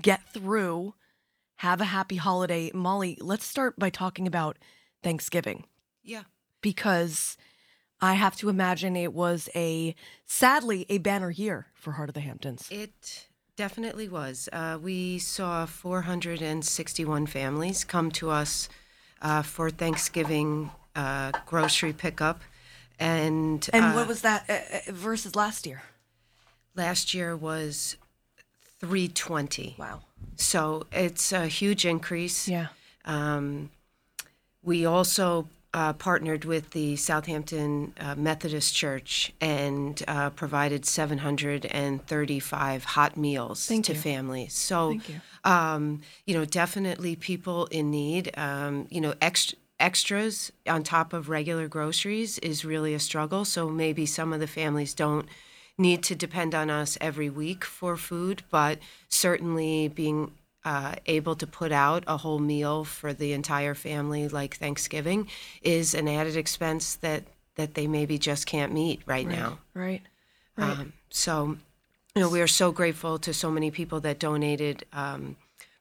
get 0.00 0.20
through, 0.32 0.94
have 1.56 1.80
a 1.80 1.86
happy 1.86 2.16
holiday. 2.16 2.70
Molly, 2.72 3.18
let's 3.20 3.46
start 3.46 3.76
by 3.80 3.90
talking 3.90 4.28
about 4.28 4.58
Thanksgiving 5.02 5.64
Yeah. 6.04 6.22
because 6.62 7.36
I 8.00 8.14
have 8.14 8.36
to 8.36 8.48
imagine 8.48 8.96
it 8.96 9.12
was 9.12 9.48
a 9.54 9.94
sadly 10.24 10.86
a 10.88 10.98
banner 10.98 11.30
year 11.30 11.66
for 11.74 11.92
Heart 11.92 12.10
of 12.10 12.14
the 12.14 12.20
Hamptons. 12.20 12.68
It 12.70 13.26
definitely 13.56 14.08
was. 14.08 14.48
Uh, 14.52 14.78
we 14.80 15.18
saw 15.18 15.66
461 15.66 17.26
families 17.26 17.84
come 17.84 18.10
to 18.12 18.30
us 18.30 18.68
uh, 19.20 19.42
for 19.42 19.68
Thanksgiving 19.70 20.70
uh, 20.94 21.32
grocery 21.46 21.92
pickup. 21.92 22.42
And, 23.00 23.68
And 23.72 23.84
uh, 23.84 23.92
what 23.92 24.08
was 24.08 24.22
that 24.22 24.44
uh, 24.48 24.90
uh, 24.90 24.92
versus 24.92 25.34
last 25.34 25.66
year? 25.66 25.82
last 26.74 27.12
year 27.12 27.36
was 27.36 27.96
320. 28.80 29.74
Wow. 29.78 30.02
So 30.36 30.86
it's 30.92 31.32
a 31.32 31.46
huge 31.48 31.84
increase. 31.84 32.48
Yeah. 32.48 32.68
Um, 33.04 33.70
we 34.62 34.86
also 34.86 35.48
uh, 35.74 35.92
partnered 35.92 36.44
with 36.44 36.70
the 36.70 36.96
Southampton 36.96 37.92
uh, 38.00 38.14
Methodist 38.16 38.74
Church 38.74 39.32
and 39.40 40.02
uh, 40.08 40.30
provided 40.30 40.86
735 40.86 42.84
hot 42.84 43.16
meals 43.16 43.66
Thank 43.66 43.86
to 43.86 43.92
you. 43.92 43.98
families. 43.98 44.54
So, 44.54 44.90
Thank 44.90 45.08
you. 45.08 45.20
Um, 45.44 46.00
you 46.26 46.34
know, 46.34 46.44
definitely 46.44 47.16
people 47.16 47.66
in 47.66 47.90
need. 47.90 48.36
Um, 48.36 48.86
you 48.90 49.00
know, 49.00 49.14
extra. 49.20 49.58
Extras 49.80 50.50
on 50.66 50.82
top 50.82 51.12
of 51.12 51.28
regular 51.28 51.68
groceries 51.68 52.40
is 52.40 52.64
really 52.64 52.94
a 52.94 52.98
struggle. 52.98 53.44
So 53.44 53.68
maybe 53.68 54.06
some 54.06 54.32
of 54.32 54.40
the 54.40 54.48
families 54.48 54.92
don't 54.92 55.28
need 55.78 56.02
to 56.02 56.16
depend 56.16 56.52
on 56.52 56.68
us 56.68 56.98
every 57.00 57.30
week 57.30 57.64
for 57.64 57.96
food, 57.96 58.42
but 58.50 58.80
certainly 59.08 59.86
being 59.86 60.32
uh, 60.68 60.94
able 61.06 61.34
to 61.34 61.46
put 61.46 61.72
out 61.72 62.04
a 62.06 62.18
whole 62.18 62.38
meal 62.38 62.84
for 62.84 63.14
the 63.14 63.32
entire 63.32 63.74
family, 63.74 64.28
like 64.28 64.58
Thanksgiving, 64.58 65.26
is 65.62 65.94
an 65.94 66.06
added 66.06 66.36
expense 66.36 66.96
that 66.96 67.24
that 67.54 67.72
they 67.72 67.86
maybe 67.86 68.18
just 68.18 68.46
can't 68.46 68.74
meet 68.74 69.00
right, 69.06 69.26
now. 69.26 69.58
Right. 69.72 70.02
Right. 70.56 70.78
Um, 70.78 70.92
so, 71.08 71.56
you 72.14 72.22
know, 72.22 72.28
we 72.28 72.42
are 72.42 72.46
so 72.46 72.70
grateful 72.70 73.18
to 73.20 73.32
so 73.32 73.50
many 73.50 73.70
people 73.70 74.00
that 74.00 74.18
donated 74.18 74.84
um, 74.92 75.36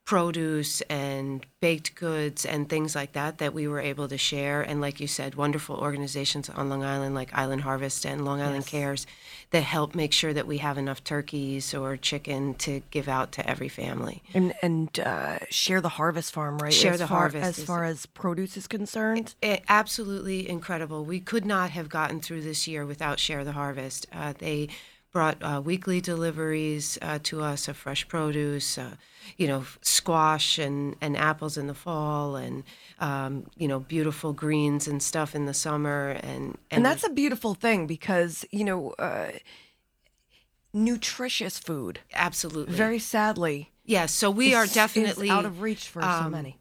produce 0.07 0.79
and 0.89 1.45
baked 1.59 1.93
goods 1.95 2.45
and 2.45 2.69
things 2.69 2.95
like 2.95 3.11
that 3.11 3.39
that 3.39 3.53
we 3.53 3.67
were 3.67 3.81
able 3.81 4.07
to 4.07 4.17
share. 4.17 4.61
And 4.61 4.79
like 4.79 5.01
you 5.01 5.07
said, 5.07 5.35
wonderful 5.35 5.75
organizations 5.75 6.49
on 6.49 6.69
Long 6.69 6.81
Island 6.81 7.13
like 7.13 7.37
Island 7.37 7.63
Harvest 7.63 8.05
and 8.05 8.23
Long 8.23 8.39
Island 8.39 8.63
Yes. 8.63 8.69
Cares 8.69 9.07
that 9.51 9.63
help 9.63 9.95
make 9.95 10.13
sure 10.13 10.31
that 10.33 10.47
we 10.47 10.59
have 10.59 10.77
enough 10.77 11.03
turkeys 11.03 11.73
or 11.73 11.97
chicken 11.97 12.53
to 12.55 12.81
give 12.89 13.09
out 13.09 13.33
to 13.33 13.47
every 13.49 13.67
family. 13.67 14.23
and 14.33 14.53
and 14.61 14.97
uh, 15.01 15.39
share 15.49 15.81
the 15.81 15.89
harvest 15.89 16.31
farm, 16.33 16.57
right? 16.59 16.73
Share 16.73 16.93
as 16.93 16.99
the 17.01 17.07
far, 17.07 17.19
Harvest 17.19 17.59
As 17.59 17.65
far 17.65 17.83
as 17.83 18.05
produce 18.05 18.55
is 18.55 18.65
concerned. 18.65 19.35
Eh, 19.43 19.59
absolutely 19.67 20.47
incredible. 20.47 21.03
We 21.03 21.19
could 21.19 21.45
not 21.45 21.71
have 21.71 21.89
gotten 21.89 22.21
through 22.21 22.43
this 22.43 22.65
year 22.65 22.85
without 22.85 23.19
Share 23.19 23.43
the 23.43 23.51
Harvest. 23.51 24.07
Uh, 24.13 24.33
they 24.37 24.69
brought 25.11 25.37
uh, 25.41 25.61
weekly 25.63 25.99
deliveries 25.99 26.97
uh, 27.01 27.19
to 27.23 27.41
us 27.41 27.67
of 27.67 27.75
fresh 27.75 28.07
produce, 28.07 28.77
uh, 28.77 28.91
you 29.37 29.47
know, 29.47 29.65
squash 29.81 30.57
and, 30.57 30.95
and 31.01 31.17
apples 31.17 31.57
in 31.57 31.67
the 31.67 31.73
fall, 31.73 32.35
and 32.35 32.63
um, 32.99 33.45
you 33.57 33.67
know, 33.67 33.79
beautiful 33.79 34.33
greens 34.33 34.87
and 34.87 35.01
stuff 35.03 35.35
in 35.35 35.45
the 35.45 35.53
summer, 35.53 36.11
and 36.21 36.57
and 36.71 36.85
that's 36.85 37.03
a 37.03 37.09
beautiful 37.09 37.53
thing 37.53 37.87
because 37.87 38.45
you 38.51 38.63
know, 38.63 38.91
uh, 38.99 39.31
nutritious 40.73 41.59
food. 41.59 41.99
absolutely 42.13 42.73
Very 42.73 42.99
sadly, 42.99 43.71
yes. 43.83 44.11
So 44.11 44.31
we 44.31 44.53
are 44.53 44.67
definitely 44.67 45.29
out 45.29 45.45
of 45.45 45.61
reach 45.61 45.87
for 45.89 46.01
so 46.01 46.07
um, 46.07 46.31
many. 46.31 46.57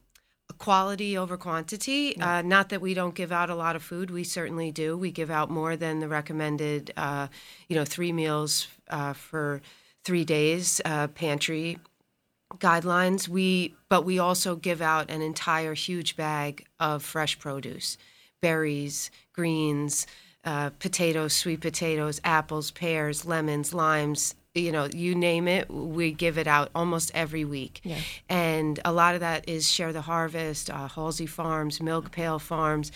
quality 0.59 1.17
over 1.17 1.37
quantity. 1.37 2.19
Uh, 2.21 2.43
not 2.43 2.71
that 2.71 2.81
we 2.81 2.95
don't 2.95 3.15
give 3.15 3.33
out 3.33 3.51
a 3.51 3.55
lot 3.55 3.77
of 3.77 3.83
food. 3.83 4.11
We 4.11 4.25
certainly 4.25 4.73
do. 4.73 4.97
We 4.97 5.11
give 5.11 5.31
out 5.31 5.51
more 5.51 5.77
than 5.77 6.01
the 6.01 6.09
recommended, 6.09 6.93
uh, 6.97 7.29
you 7.69 7.77
know, 7.77 7.85
three 7.85 8.13
meals 8.13 8.69
uh, 8.89 9.13
for 9.13 9.61
three 10.05 10.25
days 10.25 10.81
uh, 10.85 11.09
pantry 11.09 11.79
guidelines. 12.59 13.29
We 13.29 13.75
but 13.89 14.05
we 14.05 14.19
also 14.19 14.57
give 14.57 14.81
out 14.81 15.11
an 15.11 15.23
entire 15.23 15.75
huge 15.75 16.17
bag 16.17 16.67
of 16.81 17.03
fresh 17.03 17.39
produce, 17.39 17.97
berries, 18.41 19.11
greens, 19.33 20.07
uh, 20.45 20.71
potatoes, 20.79 21.33
sweet 21.33 21.61
potatoes, 21.61 22.21
apples, 22.25 22.71
pears, 22.71 23.25
lemons, 23.25 23.75
limes. 23.75 24.35
You 24.55 24.73
know, 24.73 24.87
you 24.87 25.15
name 25.15 25.49
it, 25.49 25.71
we 25.71 26.13
give 26.13 26.39
it 26.39 26.47
out 26.47 26.71
almost 26.75 27.11
every 27.15 27.45
week. 27.45 27.81
Yeah. 27.85 27.99
And 28.29 28.81
a 28.87 28.93
lot 28.93 29.15
of 29.15 29.21
that 29.21 29.47
is 29.49 29.71
Share 29.71 29.93
the 29.93 30.01
Harvest, 30.01 30.71
uh, 30.71 30.89
Halsey 30.89 31.27
Farms, 31.27 31.83
Milk 31.83 32.11
Pail 32.11 32.39
Farms. 32.39 32.91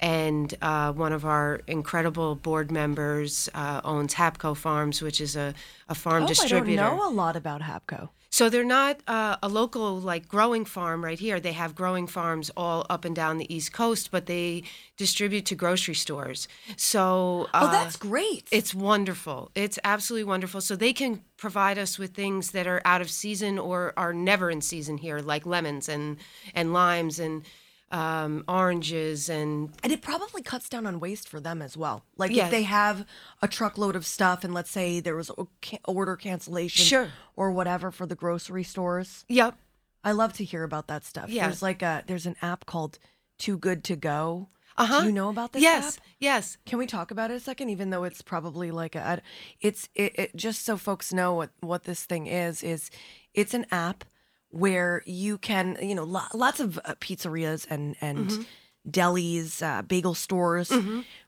And 0.00 0.52
uh, 0.60 0.92
one 0.92 1.12
of 1.12 1.24
our 1.24 1.60
incredible 1.66 2.34
board 2.34 2.70
members 2.70 3.48
uh, 3.54 3.80
owns 3.84 4.14
Hapco 4.14 4.56
Farms, 4.56 5.00
which 5.00 5.20
is 5.20 5.36
a, 5.36 5.54
a 5.88 5.94
farm 5.94 6.22
Oh, 6.22 6.26
I 6.26 6.28
distributor. 6.28 6.82
don't 6.82 6.96
know 6.98 7.08
a 7.08 7.10
lot 7.10 7.34
about 7.36 7.62
Hapco. 7.62 8.10
So 8.28 8.50
they're 8.50 8.64
not 8.64 9.00
uh, 9.06 9.36
a 9.42 9.48
local 9.48 9.98
like 9.98 10.28
growing 10.28 10.66
farm 10.66 11.02
right 11.02 11.18
here. 11.18 11.40
They 11.40 11.52
have 11.52 11.74
growing 11.74 12.06
farms 12.06 12.50
all 12.54 12.84
up 12.90 13.06
and 13.06 13.16
down 13.16 13.38
the 13.38 13.54
East 13.54 13.72
Coast, 13.72 14.10
but 14.10 14.26
they 14.26 14.64
distribute 14.98 15.46
to 15.46 15.54
grocery 15.54 15.94
stores. 15.94 16.46
So 16.76 17.46
Oh, 17.54 17.66
uh, 17.66 17.72
that's 17.72 17.96
great. 17.96 18.46
it's 18.52 18.74
wonderful. 18.74 19.50
It's 19.54 19.78
absolutely 19.84 20.24
wonderful. 20.24 20.60
So 20.60 20.76
they 20.76 20.92
can 20.92 21.22
provide 21.38 21.78
us 21.78 21.98
with 21.98 22.12
things 22.14 22.50
that 22.50 22.66
are 22.66 22.82
out 22.84 23.00
of 23.00 23.08
season 23.10 23.58
or 23.58 23.94
are 23.96 24.12
never 24.12 24.50
in 24.50 24.60
season 24.60 24.98
here, 24.98 25.20
like 25.20 25.46
lemons 25.46 25.88
and 25.88 26.18
and 26.54 26.74
limes 26.74 27.18
and 27.18 27.42
um, 27.92 28.44
oranges 28.48 29.28
and 29.28 29.70
And 29.82 29.92
it 29.92 30.02
probably 30.02 30.42
cuts 30.42 30.68
down 30.68 30.86
on 30.86 30.98
waste 31.00 31.28
for 31.28 31.40
them 31.40 31.62
as 31.62 31.76
well. 31.76 32.04
Like 32.16 32.32
Yes. 32.32 32.46
if 32.46 32.50
they 32.50 32.62
have 32.64 33.06
a 33.42 33.48
truckload 33.48 33.94
of 33.96 34.04
stuff, 34.04 34.42
and 34.44 34.52
let's 34.52 34.70
say 34.70 34.98
there 35.00 35.14
was 35.16 35.30
a 35.30 35.46
order 35.84 36.16
cancellation, 36.16 36.84
Sure. 36.84 37.08
or 37.36 37.52
whatever 37.52 37.90
for 37.90 38.06
the 38.06 38.16
grocery 38.16 38.64
stores. 38.64 39.24
yep. 39.28 39.56
I 40.04 40.12
love 40.12 40.32
to 40.34 40.44
hear 40.44 40.62
about 40.62 40.86
that 40.86 41.04
stuff. 41.04 41.28
Yeah. 41.30 41.46
There's 41.48 41.62
like 41.62 41.82
a 41.82 42.04
there's 42.06 42.26
an 42.26 42.36
app 42.40 42.64
called 42.66 42.98
Too 43.38 43.58
Good 43.58 43.82
to 43.84 43.96
Go. 43.96 44.48
Uh 44.76 44.86
huh. 44.86 45.00
Do 45.00 45.06
you 45.06 45.12
know 45.12 45.30
about 45.30 45.52
this 45.52 45.62
Yes. 45.62 45.96
app? 45.96 46.04
Yes. 46.20 46.58
Can 46.66 46.78
we 46.78 46.86
talk 46.86 47.10
about 47.10 47.30
it 47.32 47.34
a 47.34 47.40
second? 47.40 47.70
Even 47.70 47.90
though 47.90 48.04
it's 48.04 48.22
probably 48.22 48.70
like 48.70 48.94
a, 48.94 49.20
it's 49.60 49.88
it, 49.96 50.12
it 50.16 50.36
just 50.36 50.64
so 50.64 50.76
folks 50.76 51.12
know 51.12 51.34
what 51.34 51.50
what 51.60 51.84
this 51.84 52.04
thing 52.04 52.26
is. 52.28 52.62
Is 52.62 52.88
it's 53.34 53.52
an 53.54 53.66
app 53.72 54.04
where 54.56 55.02
you 55.06 55.38
can 55.38 55.76
you 55.82 55.94
know 55.94 56.04
lo- 56.04 56.32
lots 56.34 56.60
of 56.60 56.78
uh, 56.84 56.94
pizzerias 57.00 57.66
and 57.70 57.96
and 58.00 58.28
Mm-hmm. 58.30 58.42
delis, 58.90 59.62
uh, 59.62 59.82
bagel 59.82 60.14
stores, 60.14 60.72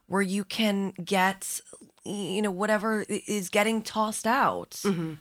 where 0.06 0.22
you 0.22 0.44
can 0.44 0.92
get 1.04 1.60
you 2.04 2.40
know 2.42 2.50
whatever 2.50 3.04
is 3.08 3.48
getting 3.48 3.82
tossed 3.82 4.26
out 4.26 4.70
Mm-hmm. 4.84 5.14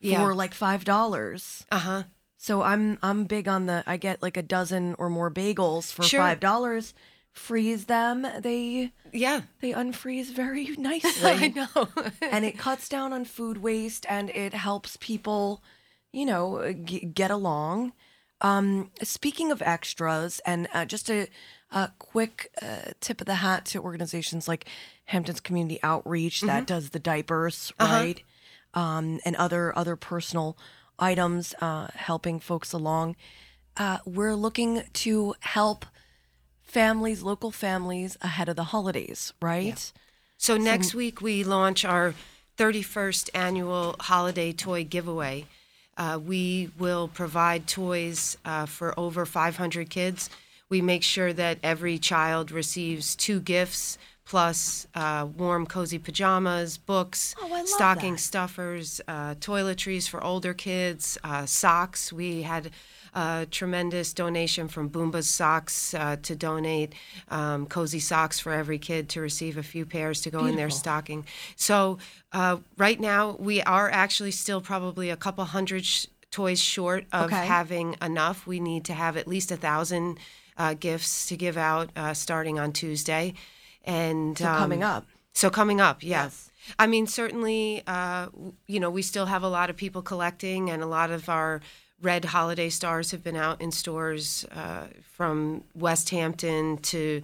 Yeah. 0.00 0.18
for 0.24 0.34
like 0.34 0.54
five 0.54 0.84
dollars. 0.84 1.64
Uh 1.70 1.78
huh. 1.78 2.02
So 2.38 2.62
I'm 2.62 2.98
I'm 3.02 3.24
big 3.24 3.46
on 3.46 3.66
the 3.66 3.84
I 3.86 3.96
get 3.96 4.20
like 4.22 4.36
a 4.36 4.42
dozen 4.42 4.94
or 4.98 5.08
more 5.08 5.30
bagels 5.30 5.92
for 5.92 6.02
Sure. 6.02 6.20
five 6.20 6.40
dollars. 6.40 6.92
Freeze 7.32 7.84
them. 7.86 8.26
They 8.40 8.92
Yeah. 9.12 9.42
they 9.60 9.72
unfreeze 9.72 10.32
very 10.34 10.66
nicely. 10.78 11.30
I 11.30 11.48
know. 11.48 11.88
and 12.20 12.44
it 12.44 12.58
cuts 12.58 12.88
down 12.88 13.12
on 13.12 13.24
food 13.24 13.58
waste 13.58 14.04
and 14.08 14.28
it 14.30 14.54
helps 14.54 14.96
people, 15.00 15.62
you 16.12 16.26
know, 16.26 16.72
g- 16.72 17.06
get 17.06 17.30
along. 17.30 17.92
Um, 18.40 18.90
speaking 19.02 19.52
of 19.52 19.62
extras, 19.62 20.40
and 20.44 20.68
uh, 20.74 20.84
just 20.84 21.08
a, 21.10 21.28
a 21.70 21.90
quick 21.98 22.50
uh, 22.60 22.90
tip 23.00 23.20
of 23.20 23.26
the 23.26 23.36
hat 23.36 23.64
to 23.66 23.80
organizations 23.80 24.48
like 24.48 24.66
Hampton's 25.06 25.40
Community 25.40 25.78
Outreach 25.82 26.40
that 26.42 26.66
does 26.66 26.90
the 26.90 26.98
diapers, 26.98 27.72
right, 27.78 28.22
um, 28.74 29.20
and 29.24 29.36
other 29.36 29.76
other 29.78 29.94
personal 29.96 30.56
items 30.98 31.54
uh, 31.60 31.88
helping 31.94 32.40
folks 32.40 32.72
along. 32.72 33.14
Uh, 33.76 33.98
we're 34.04 34.34
looking 34.34 34.82
to 34.92 35.34
help 35.40 35.86
families, 36.62 37.22
local 37.22 37.50
families, 37.50 38.16
ahead 38.22 38.48
of 38.48 38.56
the 38.56 38.64
holidays, 38.64 39.32
right? 39.40 39.68
So 40.36 40.56
next 40.56 40.94
week 40.94 41.20
we 41.20 41.44
launch 41.44 41.84
our 41.84 42.14
31st 42.58 43.30
annual 43.34 43.96
holiday 44.00 44.52
toy 44.52 44.84
giveaway. 44.84 45.46
Uh, 45.96 46.18
we 46.24 46.70
will 46.78 47.08
provide 47.08 47.66
toys 47.66 48.36
uh, 48.44 48.66
for 48.66 48.98
over 48.98 49.26
500 49.26 49.90
kids. 49.90 50.30
We 50.68 50.80
make 50.80 51.02
sure 51.02 51.32
that 51.34 51.58
every 51.62 51.98
child 51.98 52.50
receives 52.50 53.14
two 53.14 53.40
gifts 53.40 53.98
plus 54.24 54.86
uh, 54.94 55.26
warm, 55.36 55.66
cozy 55.66 55.98
pajamas, 55.98 56.78
books, 56.78 57.34
Oh, 57.40 57.62
stocking 57.66 58.12
that. 58.14 58.20
stuffers, 58.20 59.00
uh, 59.06 59.34
toiletries 59.34 60.08
for 60.08 60.22
older 60.24 60.54
kids, 60.54 61.18
uh, 61.24 61.44
socks. 61.44 62.12
We 62.12 62.42
had 62.42 62.70
a 63.14 63.46
tremendous 63.50 64.12
donation 64.12 64.68
from 64.68 64.88
Bombas 64.90 65.24
Socks 65.24 65.94
uh, 65.94 66.16
to 66.22 66.34
donate 66.34 66.94
um, 67.28 67.66
cozy 67.66 68.00
socks 68.00 68.40
for 68.40 68.52
every 68.52 68.78
kid 68.78 69.08
to 69.10 69.20
receive 69.20 69.56
a 69.58 69.62
few 69.62 69.84
pairs 69.84 70.20
to 70.22 70.30
go 70.30 70.46
in 70.46 70.56
their 70.56 70.70
stocking. 70.70 71.26
So 71.56 71.98
uh, 72.32 72.58
right 72.76 72.98
now 73.00 73.36
we 73.38 73.60
are 73.62 73.90
actually 73.90 74.30
still 74.30 74.60
probably 74.60 75.10
a 75.10 75.16
couple 75.16 75.44
hundred 75.44 75.84
sh- 75.84 76.06
toys 76.30 76.60
short 76.60 77.04
of 77.12 77.26
Okay. 77.26 77.46
having 77.46 77.96
enough. 78.00 78.46
We 78.46 78.60
need 78.60 78.84
to 78.86 78.94
have 78.94 79.16
at 79.18 79.28
least 79.28 79.52
a 79.52 79.56
thousand 79.56 80.18
uh, 80.56 80.74
gifts 80.74 81.26
to 81.28 81.36
give 81.36 81.56
out 81.58 81.90
uh, 81.96 82.14
starting 82.14 82.58
on 82.58 82.72
Tuesday. 82.72 83.34
And 83.84 84.38
So 84.38 84.44
coming 84.44 84.82
um, 84.82 84.90
up. 84.96 85.06
so 85.34 85.50
coming 85.50 85.80
up, 85.80 86.02
yeah. 86.02 86.24
Yes. 86.24 86.48
I 86.78 86.86
mean, 86.86 87.06
certainly, 87.08 87.82
uh, 87.86 88.28
you 88.68 88.78
know, 88.78 88.88
we 88.88 89.02
still 89.02 89.26
have 89.26 89.42
a 89.42 89.48
lot 89.48 89.68
of 89.68 89.76
people 89.76 90.00
collecting, 90.00 90.70
and 90.70 90.80
a 90.80 90.86
lot 90.86 91.10
of 91.10 91.28
our 91.28 91.60
red 92.02 92.26
holiday 92.26 92.68
stars 92.68 93.12
have 93.12 93.22
been 93.22 93.36
out 93.36 93.60
in 93.60 93.70
stores 93.70 94.44
uh, 94.52 94.86
from 95.12 95.64
West 95.74 96.10
Hampton 96.10 96.78
to 96.78 97.22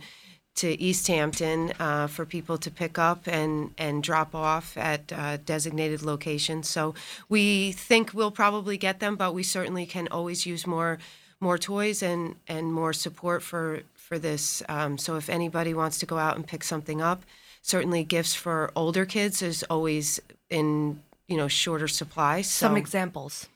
to 0.55 0.81
East 0.83 1.07
Hampton 1.07 1.73
uh, 1.79 2.09
for 2.09 2.27
people 2.27 2.59
to 2.59 2.71
pick 2.71 2.99
up 2.99 3.29
and 3.29 3.73
and 3.79 4.03
drop 4.03 4.35
off 4.35 4.77
at 4.77 5.13
uh, 5.13 5.37
designated 5.39 6.03
locations. 6.03 6.69
So 6.69 6.95
we 7.29 7.73
think 7.73 8.13
we'll 8.13 8.33
probably 8.33 8.77
get 8.77 8.99
them, 8.99 9.15
but 9.17 9.35
we 9.35 9.43
certainly 9.43 9.87
can 9.87 10.09
always 10.09 10.47
use 10.47 10.67
more 10.67 10.99
more 11.41 11.59
toys 11.59 12.03
and 12.03 12.37
and 12.49 12.73
more 12.73 12.93
support 12.93 13.43
for 13.43 13.83
for 13.95 14.19
this. 14.19 14.63
Um, 14.69 14.99
so 14.99 15.17
if 15.17 15.29
anybody 15.29 15.75
wants 15.75 15.99
to 16.01 16.07
go 16.07 16.19
out 16.19 16.37
and 16.37 16.47
pick 16.47 16.65
something 16.65 17.01
up, 17.01 17.23
certainly 17.63 18.03
gifts 18.03 18.35
for 18.35 18.73
older 18.75 19.05
kids 19.05 19.43
is 19.43 19.63
always 19.71 20.21
in 20.51 21.01
you 21.29 21.37
know 21.37 21.49
shorter 21.49 21.89
supply. 21.89 22.43
So 22.43 22.67
Some 22.67 22.77
examples. 22.77 23.49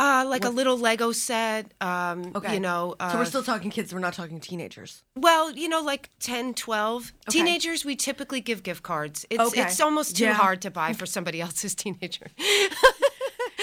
Uh, 0.00 0.24
like 0.26 0.44
a 0.44 0.48
little 0.50 0.76
Lego 0.78 1.12
set. 1.12 1.72
Um, 1.80 2.32
Okay. 2.34 2.54
You 2.54 2.60
know. 2.60 2.96
Uh, 2.98 3.12
so 3.12 3.18
we're 3.18 3.24
still 3.34 3.42
talking 3.42 3.70
kids. 3.70 3.92
We're 3.94 4.00
not 4.08 4.14
talking 4.14 4.40
teenagers. 4.40 5.02
well, 5.14 5.52
you 5.52 5.68
know, 5.68 5.82
like 5.82 6.08
10, 6.20 6.54
12. 6.54 7.12
Okay. 7.28 7.38
Teenagers, 7.38 7.84
we 7.84 7.94
typically 7.96 8.40
give 8.40 8.62
gift 8.62 8.82
cards. 8.82 9.26
It's 9.30 9.40
Okay. 9.48 9.62
it's 9.62 9.80
almost 9.80 10.16
too 10.16 10.24
Yeah. 10.24 10.34
hard 10.34 10.60
to 10.62 10.70
buy 10.70 10.92
for 11.00 11.06
somebody 11.06 11.40
else's 11.40 11.74
teenager. 11.74 12.26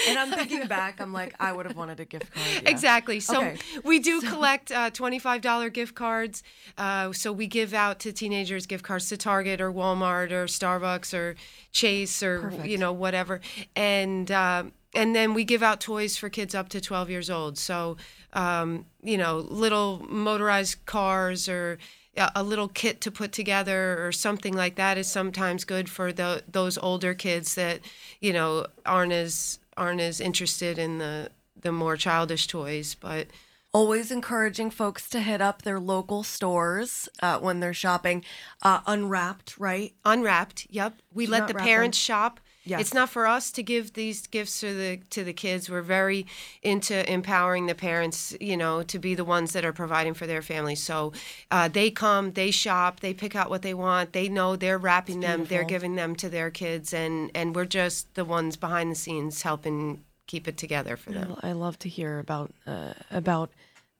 And 0.07 0.17
I'm 0.19 0.31
thinking 0.31 0.67
back. 0.77 1.01
I'm 1.01 1.11
like, 1.11 1.35
I 1.39 1.51
would 1.51 1.65
have 1.65 1.75
wanted 1.75 1.99
a 1.99 2.05
gift 2.05 2.31
card. 2.33 2.47
yeah. 2.63 2.69
Exactly. 2.69 3.19
So 3.19 3.39
Okay. 3.41 3.57
we 3.83 3.99
do 3.99 4.21
collect 4.21 4.71
uh, 4.71 4.89
$25 4.91 5.73
gift 5.73 5.95
cards. 5.95 6.43
Uh, 6.77 7.11
so 7.13 7.33
we 7.33 7.47
give 7.47 7.73
out 7.73 7.99
to 8.01 8.13
teenagers 8.13 8.65
gift 8.67 8.83
cards 8.83 9.09
to 9.09 9.17
Target 9.17 9.59
or 9.59 9.71
Walmart 9.73 10.31
or 10.31 10.45
Starbucks 10.45 11.13
or 11.17 11.35
Chase 11.71 12.21
or 12.23 12.41
Perfect. 12.41 12.65
you 12.67 12.77
know 12.77 12.93
whatever. 12.93 13.41
And 13.75 14.31
um, 14.31 14.71
and 14.97 15.15
then 15.15 15.33
we 15.33 15.45
give 15.45 15.63
out 15.63 15.79
toys 15.79 16.17
for 16.17 16.27
kids 16.27 16.53
up 16.55 16.69
to 16.69 16.81
12 16.81 17.09
years 17.09 17.29
old. 17.29 17.57
So 17.57 17.95
um, 18.33 18.85
you 19.01 19.17
know, 19.17 19.37
little 19.37 20.05
motorized 20.09 20.85
cars 20.85 21.47
or 21.47 21.77
a 22.17 22.31
a 22.35 22.43
little 22.43 22.67
kit 22.67 22.99
to 23.01 23.11
put 23.11 23.31
together 23.31 24.05
or 24.05 24.11
something 24.11 24.53
like 24.53 24.75
that 24.75 24.97
is 24.97 25.07
sometimes 25.07 25.63
good 25.63 25.89
for 25.89 26.11
the, 26.11 26.43
those 26.51 26.77
older 26.79 27.13
kids 27.13 27.55
that 27.55 27.79
you 28.19 28.33
know 28.33 28.65
aren't 28.85 29.13
as 29.13 29.59
aren't 29.77 30.01
as 30.01 30.19
interested 30.19 30.77
in 30.79 30.97
the 30.97 31.29
the 31.61 31.71
more 31.71 31.95
childish 31.95 32.47
toys 32.47 32.95
but 32.95 33.27
Always 33.73 34.11
encouraging 34.11 34.71
folks 34.71 35.07
to 35.09 35.19
hit 35.19 35.41
up 35.41 35.61
their 35.61 35.79
local 35.79 36.23
stores 36.23 37.09
uh, 37.21 37.37
when 37.37 37.59
they're 37.59 37.73
shopping. 37.73 38.23
Uh, 38.63 38.79
unwrapped, 38.87 39.55
right? 39.59 39.93
unwrapped 40.03 40.65
yep 40.69 40.95
we 41.13 41.27
let 41.27 41.47
the 41.47 41.53
parents 41.53 41.97
shop 41.97 42.39
Yes. 42.67 42.81
it's 42.81 42.93
not 42.93 43.09
for 43.09 43.25
us 43.25 43.51
to 43.51 43.63
give 43.63 43.93
these 43.93 44.27
gifts 44.27 44.59
to 44.59 44.73
the 44.73 44.99
to 45.11 45.23
the 45.23 45.33
kids. 45.33 45.69
We're 45.69 45.81
very 45.81 46.25
into 46.61 47.09
empowering 47.11 47.67
the 47.67 47.75
parents 47.75 48.35
you 48.41 48.57
know 48.57 48.83
to 48.83 48.99
be 48.99 49.15
the 49.15 49.23
ones 49.23 49.53
that 49.53 49.63
are 49.63 49.73
providing 49.73 50.13
for 50.13 50.27
their 50.27 50.41
families. 50.41 50.83
So 50.83 51.13
uh, 51.49 51.67
they 51.67 51.89
come 51.91 52.33
they 52.33 52.51
shop 52.51 52.99
they 52.99 53.13
pick 53.13 53.35
out 53.35 53.49
what 53.49 53.61
they 53.61 53.73
want. 53.73 54.13
They 54.13 54.29
know 54.29 54.55
they're 54.55 54.77
wrapping 54.77 55.21
them. 55.21 55.45
They're 55.45 55.63
giving 55.63 55.95
them 55.95 56.15
to 56.17 56.29
their 56.29 56.51
kids. 56.51 56.93
And 56.93 57.31
and 57.33 57.55
we're 57.55 57.65
just 57.65 58.13
the 58.15 58.25
ones 58.25 58.57
behind 58.57 58.91
the 58.91 58.95
scenes 58.95 59.41
helping 59.41 60.03
keep 60.27 60.47
it 60.47 60.57
together 60.57 60.97
for 60.97 61.11
them. 61.11 61.37
I 61.41 61.53
love 61.53 61.79
to 61.79 61.89
hear 61.89 62.19
about 62.19 62.53
uh, 62.67 62.93
about 63.09 63.51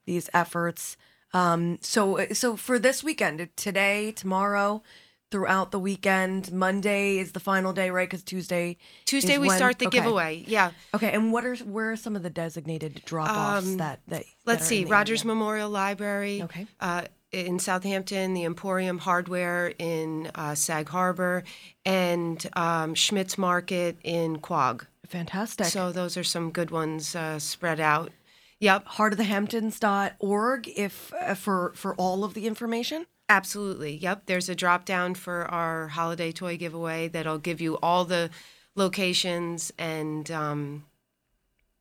these 0.04 0.30
efforts. 0.32 0.96
Um, 1.32 1.78
so 1.80 2.26
so 2.32 2.56
for 2.56 2.78
this 2.78 3.02
weekend, 3.02 3.48
today, 3.56 4.12
tomorrow, 4.12 4.82
throughout 5.30 5.70
the 5.70 5.78
weekend. 5.78 6.52
Monday 6.52 7.18
is 7.18 7.32
the 7.32 7.40
final 7.40 7.72
day, 7.72 7.90
right? 7.90 8.08
Because 8.08 8.22
Tuesday. 8.22 8.76
Tuesday 9.04 9.38
we 9.38 9.48
when- 9.48 9.56
start 9.56 9.78
the 9.78 9.86
okay. 9.86 9.98
giveaway. 9.98 10.44
Yeah. 10.46 10.70
Okay, 10.94 11.12
and 11.12 11.32
what 11.32 11.44
are 11.44 11.56
where 11.56 11.92
are 11.92 11.96
some 11.96 12.16
of 12.16 12.22
the 12.22 12.30
designated 12.30 13.02
drop-offs 13.04 13.66
Um, 13.66 13.76
that 13.78 14.00
that? 14.08 14.24
Let's 14.46 14.62
that 14.62 14.66
see. 14.66 14.84
Rogers 14.84 15.22
area? 15.22 15.34
Memorial 15.34 15.70
Library. 15.70 16.42
Okay. 16.42 16.66
Uh, 16.80 17.02
in 17.30 17.58
Southampton, 17.58 18.32
the 18.32 18.44
Emporium 18.44 18.96
Hardware 18.98 19.74
in 19.78 20.30
uh, 20.34 20.54
Sag 20.54 20.88
Harbor, 20.88 21.44
and 21.84 22.48
um, 22.54 22.94
Schmidt's 22.94 23.36
Market 23.36 23.98
in 24.02 24.38
Quogue. 24.38 24.84
Fantastic. 25.06 25.66
So 25.66 25.92
those 25.92 26.16
are 26.16 26.24
some 26.24 26.50
good 26.50 26.70
ones 26.70 27.14
uh, 27.14 27.38
spread 27.38 27.80
out. 27.80 28.12
Yep, 28.60 28.86
heartofthehamptons.org 28.88 30.68
if 30.76 31.12
uh, 31.14 31.34
for 31.34 31.72
for 31.74 31.94
all 31.94 32.24
of 32.24 32.34
the 32.34 32.46
information. 32.46 33.06
absolutely. 33.28 33.96
Yep, 33.96 34.22
there's 34.26 34.48
a 34.48 34.54
drop 34.54 34.84
down 34.84 35.14
for 35.14 35.44
our 35.50 35.88
holiday 35.88 36.32
toy 36.32 36.56
giveaway 36.56 37.08
that'll 37.08 37.38
give 37.38 37.60
you 37.60 37.76
all 37.82 38.04
the 38.04 38.30
locations 38.74 39.72
and 39.78 40.30
um, 40.30 40.84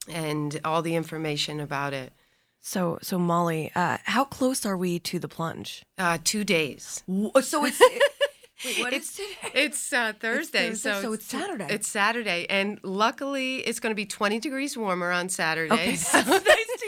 and 0.07 0.59
all 0.63 0.81
the 0.81 0.95
information 0.95 1.59
about 1.59 1.93
it. 1.93 2.13
So 2.61 2.99
so 3.01 3.17
Molly, 3.17 3.71
uh, 3.75 3.97
how 4.03 4.25
close 4.25 4.65
are 4.65 4.77
we 4.77 4.99
to 4.99 5.19
the 5.19 5.27
plunge? 5.27 5.83
Uh, 5.97 6.17
two 6.23 6.43
days. 6.43 7.03
Wh- 7.09 7.41
So 7.41 7.65
it's 7.65 7.79
wait, 8.65 8.79
what 8.79 8.91
is 8.93 9.13
today? 9.13 9.51
It's 9.53 9.93
uh, 9.93 10.13
Thursday, 10.19 10.69
Thursday, 10.69 10.89
so, 10.91 11.01
so 11.01 11.13
it's 11.13 11.25
Saturday. 11.25 11.67
It's 11.69 11.87
Saturday, 11.87 12.45
and 12.49 12.79
luckily 12.83 13.57
it's 13.59 13.79
going 13.79 13.91
to 13.91 13.95
be 13.95 14.05
20 14.05 14.39
degrees 14.39 14.75
warmer 14.77 15.11
on 15.11 15.29
Saturday. 15.29 15.73
Okay, 15.73 15.95
so 15.95 16.19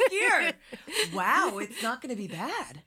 that's 0.10 0.42
nice 0.42 0.54
to 0.72 0.78
hear. 0.78 1.16
Wow, 1.16 1.58
it's 1.60 1.82
not 1.84 2.02
going 2.02 2.10
to 2.16 2.22
be 2.22 2.28
bad. 2.28 2.82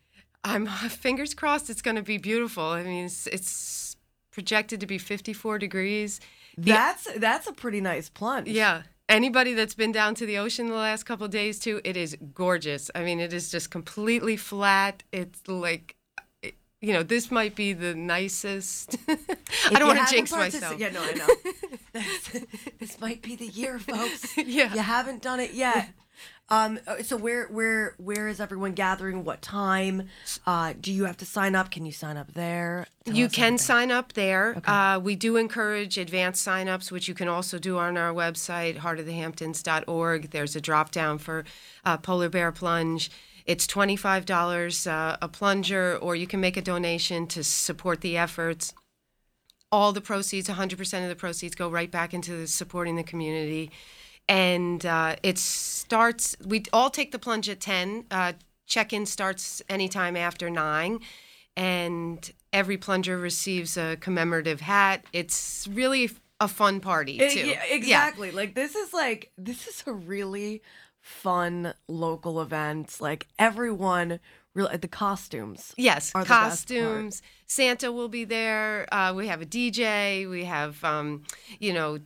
I'm 0.45 0.67
fingers 0.67 1.35
crossed 1.35 1.71
it's 1.71 1.83
going 1.83 1.97
to 1.97 2.03
be 2.03 2.19
beautiful. 2.19 2.65
I 2.65 2.83
mean, 2.83 3.05
it's, 3.05 3.27
it's 3.29 3.97
projected 4.33 4.81
to 4.81 4.87
be 4.87 4.99
54 4.99 5.59
degrees. 5.59 6.21
That's 6.59 7.07
that's 7.17 7.47
a 7.47 7.53
pretty 7.53 7.81
nice 7.81 8.09
plunge. 8.09 8.49
Yeah. 8.49 8.83
Anybody 9.09 9.53
that's 9.55 9.75
been 9.75 9.93
down 9.93 10.15
to 10.17 10.27
the 10.27 10.39
ocean 10.39 10.69
the 10.69 10.75
last 10.75 11.05
couple 11.05 11.25
of 11.27 11.31
days 11.31 11.59
too, 11.59 11.81
it 11.85 11.97
is 11.97 12.17
gorgeous. 12.35 12.91
I 12.95 13.03
mean, 13.03 13.21
it 13.21 13.33
is 13.33 13.51
just 13.51 13.71
completely 13.71 14.37
flat. 14.37 15.03
It's 15.13 15.47
like, 15.49 15.97
you 16.81 16.93
know, 16.93 17.03
this 17.03 17.31
might 17.31 17.55
be 17.55 17.73
the 17.75 17.95
nicest. 17.95 18.97
I 19.09 19.79
don't 19.79 19.89
want 19.89 20.07
to 20.09 20.15
jinx 20.15 20.33
myself. 20.33 20.79
Yeah, 20.79 20.91
no, 20.91 21.03
I 21.03 21.13
know. 21.13 21.27
This- 21.93 22.47
this 22.81 23.01
might 23.01 23.21
be 23.21 23.37
the 23.37 23.47
year, 23.47 23.79
folks. 23.79 24.35
Yeah. 24.39 24.73
you 24.73 24.81
haven't 24.81 25.21
done 25.21 25.41
it 25.41 25.53
yet. 25.53 25.91
Um, 26.49 26.81
uh, 26.87 27.03
so 27.03 27.17
where 27.17 27.47
where 27.47 27.95
where 27.97 28.29
is 28.29 28.41
everyone 28.41 28.73
gathering? 28.73 29.25
What 29.25 29.41
time? 29.41 30.09
Uh, 30.47 30.75
do 30.79 30.93
you 30.93 31.05
have 31.05 31.17
to 31.19 31.27
sign 31.27 31.55
up? 31.55 31.71
Can 31.71 31.87
you 31.87 31.93
sign 31.93 32.17
up 32.17 32.35
there? 32.35 32.87
Tell 33.07 33.15
You 33.15 33.29
can 33.29 33.57
sign 33.59 33.91
up 33.91 34.13
there. 34.13 34.61
Uh, 34.65 35.01
we 35.03 35.17
do 35.17 35.37
encourage 35.37 35.97
advanced 35.97 36.47
signups, 36.47 36.91
which 36.91 37.09
you 37.09 37.15
can 37.15 37.29
also 37.29 37.59
do 37.59 37.79
on 37.79 37.97
our 37.97 38.13
website, 38.13 38.79
heartofthehamptons.org. 38.79 40.31
There's 40.31 40.55
a 40.55 40.61
drop 40.61 40.91
down 40.91 41.19
for 41.19 41.45
uh, 41.85 41.97
polar 41.97 42.29
bear 42.29 42.53
plunge. 42.53 43.11
It's 43.45 43.67
$25 43.67 44.87
uh, 44.87 45.17
a 45.21 45.29
plunger, 45.29 45.97
or 45.97 46.15
you 46.15 46.27
can 46.27 46.41
make 46.41 46.57
a 46.57 46.63
donation 46.63 47.27
to 47.29 47.43
support 47.43 48.01
the 48.01 48.17
efforts. 48.17 48.73
All 49.71 49.93
the 49.93 50.01
proceeds, 50.01 50.49
100% 50.49 51.03
of 51.03 51.09
the 51.09 51.17
proceeds, 51.17 51.55
go 51.55 51.69
right 51.69 51.91
back 51.91 52.15
into 52.15 52.47
supporting 52.47 52.97
the 52.97 53.03
community. 53.03 53.71
And 54.29 54.85
uh, 54.87 55.17
it 55.23 55.39
starts, 55.93 56.35
we 56.43 56.63
all 56.73 56.89
take 56.89 57.13
the 57.13 57.19
plunge 57.19 57.51
at 57.51 57.61
10. 57.61 58.07
Uh, 58.11 58.33
Check 58.67 58.95
in 58.95 59.05
starts 59.05 59.61
anytime 59.69 60.17
after 60.17 60.49
9 60.49 60.99
and 61.57 62.33
every 62.55 62.79
plunger 62.79 63.19
receives 63.19 63.77
a 63.77 63.97
commemorative 63.97 64.63
hat. 64.63 65.05
It's 65.13 65.69
really 65.71 66.09
a 66.41 66.49
fun 66.49 66.81
party 66.81 67.21
Eh, 67.21 67.29
too. 67.29 67.47
yeah, 67.49 67.63
exactly. 67.69 68.31
Like 68.31 68.55
this 68.55 68.75
is 68.75 68.95
like 68.95 69.31
this 69.37 69.67
is 69.69 69.83
a 69.87 69.93
really 69.93 70.63
fun 71.01 71.75
local 71.87 72.41
event. 72.41 72.97
Like 73.01 73.27
everyone, 73.39 74.21
really 74.55 74.79
the 74.79 74.89
costumes. 74.89 75.75
Yes, 75.77 76.11
are 76.15 76.23
the 76.25 76.29
best 76.29 76.69
part. 76.69 76.81
costumes. 76.81 77.23
Santa 77.47 77.93
will 77.93 78.09
be 78.09 78.25
there. 78.25 78.87
Uh, 78.95 79.13
we 79.15 79.27
have 79.27 79.43
a 79.43 79.47
DJ. 79.47 80.29
We 80.31 80.45
have, 80.45 80.83
um, 80.83 81.25
you 81.59 81.75
know, 81.75 81.99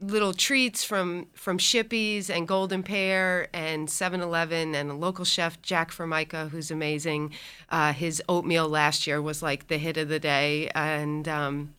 little 0.00 0.32
treats 0.32 0.84
from 0.84 1.26
from 1.34 1.58
Shippy's 1.58 2.30
and 2.30 2.46
Golden 2.46 2.82
Pear 2.82 3.48
and 3.52 3.88
7-Eleven 3.88 4.74
and 4.74 4.90
a 4.90 4.94
local 4.94 5.24
chef 5.24 5.60
Jack 5.62 5.90
Formica, 5.90 6.48
who's 6.50 6.70
amazing. 6.70 7.32
Uh, 7.68 7.92
his 7.92 8.22
oatmeal 8.28 8.68
last 8.68 9.06
year 9.06 9.20
was 9.20 9.42
like 9.42 9.66
the 9.68 9.78
hit 9.78 9.96
of 9.96 10.08
the 10.08 10.20
day, 10.20 10.70
and 10.74 11.26
um, 11.28 11.74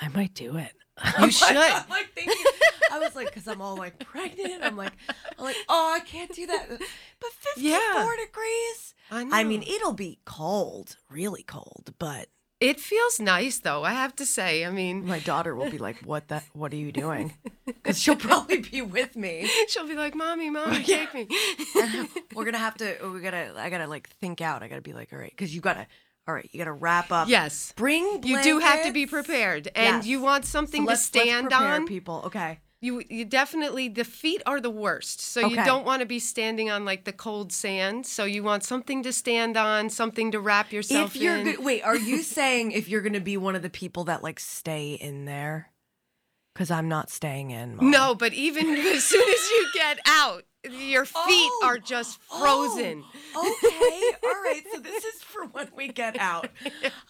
I 0.00 0.08
might 0.08 0.34
do 0.34 0.56
it. 0.56 0.72
you 1.20 1.30
should. 1.30 1.56
I'm 1.56 1.88
like 1.88 2.12
thinking. 2.14 2.36
I 2.92 2.98
was 2.98 3.14
like, 3.14 3.28
because 3.28 3.46
I'm 3.46 3.62
all 3.62 3.76
like 3.76 3.98
pregnant. 4.04 4.62
I'm 4.64 4.76
like, 4.76 4.92
I'm 5.38 5.44
like, 5.44 5.56
oh, 5.68 5.94
I 5.96 6.00
can't 6.04 6.32
do 6.34 6.46
that. 6.46 6.68
But 6.68 7.30
54 7.54 7.70
Yeah. 7.70 8.14
degrees. 8.26 8.94
I 9.12 9.40
I 9.40 9.44
mean, 9.44 9.62
it'll 9.62 9.92
be 9.92 10.18
cold, 10.24 10.96
really 11.08 11.44
cold. 11.44 11.94
But 11.98 12.28
It 12.60 12.78
feels 12.78 13.18
nice 13.18 13.58
though, 13.60 13.84
I 13.84 13.92
have 13.92 14.14
to 14.16 14.26
say. 14.26 14.66
I 14.66 14.70
mean, 14.70 15.06
my 15.06 15.18
daughter 15.18 15.54
will 15.54 15.70
be 15.70 15.78
like, 15.78 15.96
"What 16.04 16.28
that? 16.28 16.44
What 16.52 16.72
are 16.72 16.76
you 16.76 16.92
doing?" 16.92 17.32
Because 17.66 17.98
she'll 17.98 18.16
probably 18.16 18.58
be 18.58 18.82
with 18.82 19.16
me. 19.16 19.48
she'll 19.68 19.86
be 19.86 19.94
like, 19.94 20.14
"Mommy, 20.14 20.50
mommy, 20.50 20.82
take 20.82 21.14
me." 21.14 21.26
We're 22.34 22.44
gonna 22.44 22.58
have 22.58 22.76
to. 22.78 22.96
We 23.12 23.20
gotta. 23.20 23.54
I 23.56 23.70
gotta 23.70 23.86
like 23.86 24.08
think 24.20 24.40
out. 24.42 24.62
I 24.62 24.68
gotta 24.68 24.82
be 24.82 24.92
like, 24.92 25.12
all 25.12 25.18
right, 25.18 25.30
because 25.30 25.54
you 25.54 25.60
gotta. 25.62 25.86
All 26.28 26.34
right, 26.34 26.48
you 26.52 26.58
gotta 26.58 26.72
wrap 26.72 27.10
up. 27.10 27.28
yes. 27.28 27.72
Bring. 27.76 28.22
You 28.22 28.42
do 28.42 28.58
have 28.58 28.84
to 28.84 28.92
be 28.92 29.06
prepared, 29.06 29.68
and 29.74 29.96
Yes. 29.98 30.06
you 30.06 30.20
want 30.20 30.44
So 30.44 30.50
something 30.50 30.84
let's- 30.84 31.08
to 31.10 31.18
let's 31.18 31.26
stand 31.26 31.48
prepare 31.48 31.74
on. 31.76 31.86
people. 31.86 32.22
Okay. 32.26 32.60
You 32.82 33.02
you 33.10 33.26
definitely 33.26 33.88
the 33.88 34.04
feet 34.04 34.42
are 34.46 34.60
the 34.60 34.70
worst. 34.70 35.20
So 35.20 35.40
you 35.40 35.56
don't 35.56 35.84
want 35.84 36.00
to 36.00 36.06
be 36.06 36.18
standing 36.18 36.70
on 36.70 36.86
like 36.86 37.04
the 37.04 37.12
cold 37.12 37.52
sand. 37.52 38.06
So 38.06 38.24
you 38.24 38.42
want 38.42 38.64
something 38.64 39.02
to 39.02 39.12
stand 39.12 39.58
on, 39.58 39.90
something 39.90 40.30
to 40.32 40.40
wrap 40.40 40.72
yourself 40.72 41.14
if 41.14 41.20
you're 41.20 41.36
in. 41.36 41.44
good, 41.44 41.64
wait, 41.64 41.82
are 41.82 41.96
you 41.96 42.22
saying 42.22 42.72
if 42.72 42.88
you're 42.88 43.02
gonna 43.02 43.20
be 43.20 43.36
one 43.36 43.54
of 43.54 43.62
the 43.62 43.70
people 43.70 44.04
that 44.04 44.22
like 44.22 44.40
stay 44.40 44.94
in 44.94 45.26
there? 45.26 45.70
Because 46.54 46.70
I'm 46.70 46.88
not 46.88 47.10
staying 47.10 47.50
in. 47.50 47.76
Mom. 47.76 47.90
No, 47.90 48.14
but 48.14 48.32
even 48.32 48.68
as 48.76 49.04
soon 49.04 49.28
as 49.28 49.50
you 49.50 49.68
get 49.74 49.98
out, 50.06 50.44
your 50.68 51.04
feet 51.04 51.14
Oh, 51.26 51.62
are 51.64 51.78
just 51.78 52.18
oh, 52.30 52.38
frozen. 52.40 53.02
Oh, 53.34 53.54
okay. 53.64 54.18
All 54.28 54.42
right. 54.42 54.62
So 54.72 54.80
this 54.80 55.04
is 55.04 55.22
for 55.22 55.46
when 55.46 55.68
we 55.76 55.88
get 55.88 56.18
out. 56.18 56.48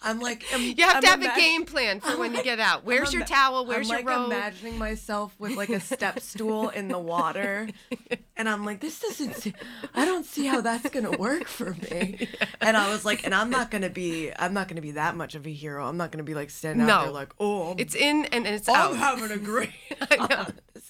I'm 0.01 0.19
like, 0.19 0.45
I'm, 0.53 0.61
You 0.61 0.85
have 0.85 0.97
I'm 0.97 1.01
to 1.01 1.07
have 1.09 1.19
imag- 1.19 1.33
a 1.33 1.39
game 1.39 1.65
plan 1.65 1.99
for 1.99 2.17
when 2.17 2.33
you 2.33 2.43
get 2.43 2.59
out. 2.59 2.85
Where's 2.85 3.09
I'm 3.13 3.19
your 3.19 3.27
towel? 3.27 3.65
Where's 3.65 3.89
your 3.89 3.99
robe? 3.99 4.07
I'm 4.07 4.13
your 4.13 4.19
like 4.19 4.29
robe? 4.29 4.31
imagining 4.31 4.77
myself 4.77 5.35
with 5.37 5.55
like 5.57 5.69
a 5.69 5.79
step 5.79 6.19
stool 6.21 6.69
in 6.69 6.87
the 6.87 6.99
water, 6.99 7.67
and 8.37 8.47
I'm 8.47 8.63
like, 8.65 8.79
this 8.79 8.99
doesn't. 8.99 9.53
I 9.93 10.05
don't 10.05 10.25
see 10.25 10.45
how 10.45 10.61
that's 10.61 10.89
gonna 10.89 11.11
work 11.17 11.47
for 11.47 11.71
me. 11.91 12.27
And 12.61 12.77
I 12.77 12.89
was 12.91 13.03
like, 13.03 13.25
and 13.25 13.35
I'm 13.35 13.49
not 13.49 13.69
gonna 13.69 13.89
be. 13.89 14.31
I'm 14.37 14.53
not 14.53 14.67
gonna 14.69 14.81
be 14.81 14.91
that 14.91 15.15
much 15.17 15.35
of 15.35 15.45
a 15.45 15.51
hero. 15.51 15.85
I'm 15.87 15.97
not 15.97 16.11
gonna 16.11 16.23
be 16.23 16.35
like 16.35 16.49
standing 16.51 16.89
out 16.89 17.03
there 17.03 17.11
like, 17.11 17.33
oh, 17.39 17.71
I'm, 17.71 17.79
It's 17.79 17.95
in 17.95 18.25
and 18.25 18.47
it's 18.47 18.69
out. 18.69 18.91
I'm 18.91 18.97
having 18.97 19.31
a 19.31 19.37
great. 19.37 19.71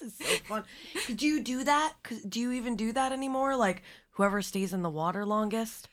Is 0.04 0.14
so 0.18 0.24
fun. 0.48 0.64
Do 1.14 1.26
you 1.26 1.40
do 1.42 1.64
that? 1.64 1.94
Do 2.28 2.40
you 2.40 2.52
even 2.52 2.76
do 2.76 2.92
that 2.92 3.12
anymore? 3.12 3.56
Like 3.56 3.82
whoever 4.12 4.42
stays 4.42 4.72
in 4.72 4.82
the 4.82 4.90
water 4.90 5.24
longest. 5.24 5.88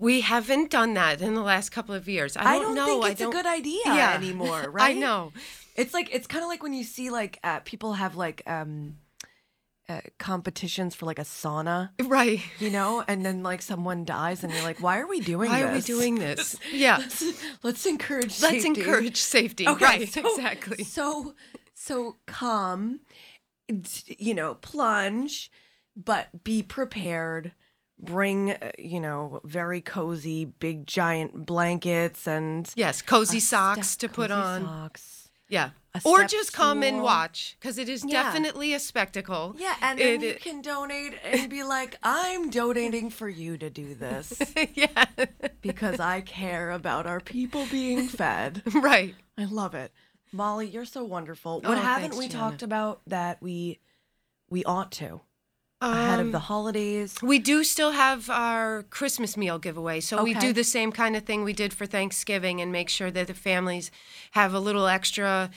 We 0.00 0.22
haven't 0.22 0.70
done 0.70 0.94
that 0.94 1.20
in 1.20 1.34
the 1.34 1.42
last 1.42 1.70
couple 1.70 1.94
of 1.94 2.08
years. 2.08 2.36
I 2.36 2.42
don't, 2.42 2.50
I 2.50 2.58
don't, 2.58 2.74
know. 2.74 2.86
think 3.02 3.12
it's 3.12 3.20
a 3.20 3.28
good 3.28 3.46
idea 3.46 3.80
Yeah. 3.86 4.14
anymore, 4.14 4.62
right? 4.70 4.96
I 4.96 4.98
know. 4.98 5.32
It's 5.76 5.94
like 5.94 6.08
it's 6.12 6.26
kind 6.26 6.42
of 6.42 6.48
like 6.48 6.62
when 6.62 6.72
you 6.74 6.82
see 6.84 7.10
like 7.10 7.38
uh, 7.44 7.60
people 7.60 7.92
have 7.94 8.16
like 8.16 8.42
um 8.46 8.96
uh, 9.88 10.00
competitions 10.18 10.94
for 10.94 11.06
like 11.06 11.18
a 11.18 11.22
sauna, 11.24 11.90
Right. 12.02 12.40
you 12.60 12.70
know, 12.70 13.04
and 13.06 13.24
then 13.26 13.42
like 13.42 13.60
someone 13.62 14.04
dies, 14.04 14.42
and 14.44 14.52
you're 14.52 14.62
like, 14.62 14.80
why 14.80 14.98
are 15.00 15.06
we 15.08 15.20
doing 15.20 15.50
this? 15.50 15.60
Why 15.60 15.62
this? 15.62 15.70
are 15.70 15.74
we 15.74 15.80
doing 16.00 16.14
this? 16.18 16.56
Yeah. 16.72 16.98
Let's, 16.98 17.44
let's 17.62 17.86
encourage. 17.86 18.40
Let's 18.40 18.62
safety. 18.62 18.68
encourage 18.80 19.16
safety. 19.18 19.68
Okay, 19.68 19.84
right. 19.84 20.08
so- 20.08 20.20
exactly. 20.36 20.84
So, 20.84 21.34
so 21.84 22.16
come, 22.26 23.00
you 24.06 24.34
know, 24.34 24.54
plunge, 24.54 25.50
but 25.96 26.44
be 26.44 26.62
prepared. 26.62 27.52
Bring, 27.98 28.52
uh, 28.52 28.72
you 28.78 29.00
know, 29.00 29.40
very 29.44 29.80
cozy, 29.80 30.44
big, 30.44 30.86
giant 30.86 31.46
blankets 31.46 32.26
and 32.26 32.68
Yes. 32.74 33.00
Cozy 33.02 33.40
socks 33.40 33.90
step- 33.90 34.10
to 34.10 34.14
put 34.14 34.30
on. 34.30 34.62
Socks. 34.64 35.28
Yeah. 35.48 35.70
Or 36.04 36.24
just 36.24 36.52
come 36.52 36.82
and 36.82 37.02
watch 37.02 37.56
because 37.60 37.76
it 37.78 37.88
is 37.88 38.04
Yeah. 38.06 38.22
definitely 38.22 38.72
a 38.72 38.80
spectacle. 38.80 39.54
Yeah, 39.58 39.76
and 39.82 39.98
then 39.98 40.22
It- 40.22 40.34
you 40.34 40.40
can 40.40 40.62
donate 40.62 41.14
and 41.22 41.50
be 41.50 41.62
like, 41.62 41.96
I'm 42.02 42.48
donating 42.48 43.10
for 43.10 43.28
you 43.28 43.58
to 43.58 43.68
do 43.68 43.94
this 43.94 44.32
yeah. 44.74 45.04
because 45.60 46.00
I 46.00 46.22
care 46.22 46.70
about 46.70 47.06
our 47.06 47.20
people 47.20 47.66
being 47.70 48.08
fed. 48.08 48.62
right. 48.74 49.14
I 49.36 49.44
love 49.44 49.74
it. 49.74 49.92
Molly, 50.32 50.66
you're 50.68 50.84
so 50.84 51.04
wonderful. 51.04 51.60
Oh, 51.64 51.68
What 51.68 51.78
haven't 51.78 52.02
thanks, 52.10 52.16
we 52.16 52.28
Gianna. 52.28 52.50
talked 52.50 52.62
about 52.62 53.00
that 53.06 53.40
we 53.42 53.78
we 54.48 54.64
ought 54.64 54.90
to? 54.92 55.20
ahead 55.80 56.20
Um, 56.20 56.26
of 56.26 56.32
the 56.32 56.38
holidays? 56.38 57.16
We 57.22 57.38
do 57.40 57.64
still 57.64 57.90
have 57.90 58.30
our 58.30 58.84
Christmas 58.84 59.36
meal 59.36 59.58
giveaway. 59.58 59.98
So 60.00 60.22
we 60.22 60.32
do 60.34 60.52
the 60.52 60.62
same 60.64 60.92
kind 60.92 61.16
of 61.16 61.24
thing 61.24 61.42
we 61.42 61.52
did 61.52 61.72
for 61.74 61.86
Thanksgiving 61.86 62.60
and 62.60 62.70
make 62.70 62.88
sure 62.88 63.10
that 63.10 63.26
the 63.26 63.34
families 63.34 63.90
have 64.32 64.54
a 64.54 64.60
little 64.60 64.86
extra 64.86 65.50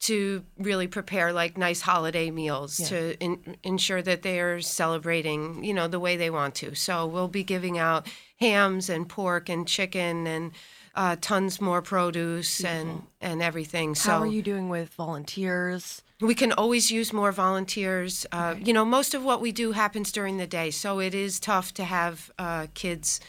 to 0.00 0.44
really 0.58 0.86
prepare 0.86 1.32
like 1.32 1.56
nice 1.58 1.82
holiday 1.82 2.30
meals 2.30 2.76
to 2.88 3.18
in, 3.20 3.56
ensure 3.62 4.02
that 4.02 4.22
they're 4.22 4.60
celebrating, 4.60 5.62
you 5.64 5.72
know, 5.74 5.88
the 5.88 6.00
way 6.00 6.16
they 6.16 6.30
want 6.30 6.54
to. 6.56 6.74
So 6.74 7.06
we'll 7.06 7.28
be 7.28 7.44
giving 7.44 7.78
out 7.78 8.06
hams 8.38 8.88
and 8.90 9.08
pork 9.08 9.48
and 9.48 9.66
chicken 9.66 10.26
and 10.26 10.52
uh, 10.94 11.16
tons 11.20 11.60
more 11.60 11.82
produce 11.82 12.64
and 12.64 13.02
and 13.20 13.42
everything. 13.42 13.94
So 13.94 14.10
How 14.10 14.18
are 14.20 14.26
you 14.26 14.42
doing 14.42 14.68
with 14.68 14.90
volunteers? 14.94 16.02
we 16.20 16.34
can 16.34 16.52
always 16.52 16.90
use 16.90 17.12
more 17.12 17.32
volunteers. 17.32 18.26
Uh, 18.30 18.54
You 18.62 18.72
know, 18.74 18.84
most 18.84 19.14
of 19.14 19.24
what 19.24 19.40
we 19.40 19.52
do 19.52 19.72
happens 19.72 20.12
during 20.12 20.36
the 20.36 20.46
day, 20.46 20.70
so 20.70 21.00
it 21.00 21.14
is 21.14 21.40
tough 21.40 21.72
to 21.74 21.84
have 21.84 22.30
uh, 22.38 22.66
kids 22.74 23.20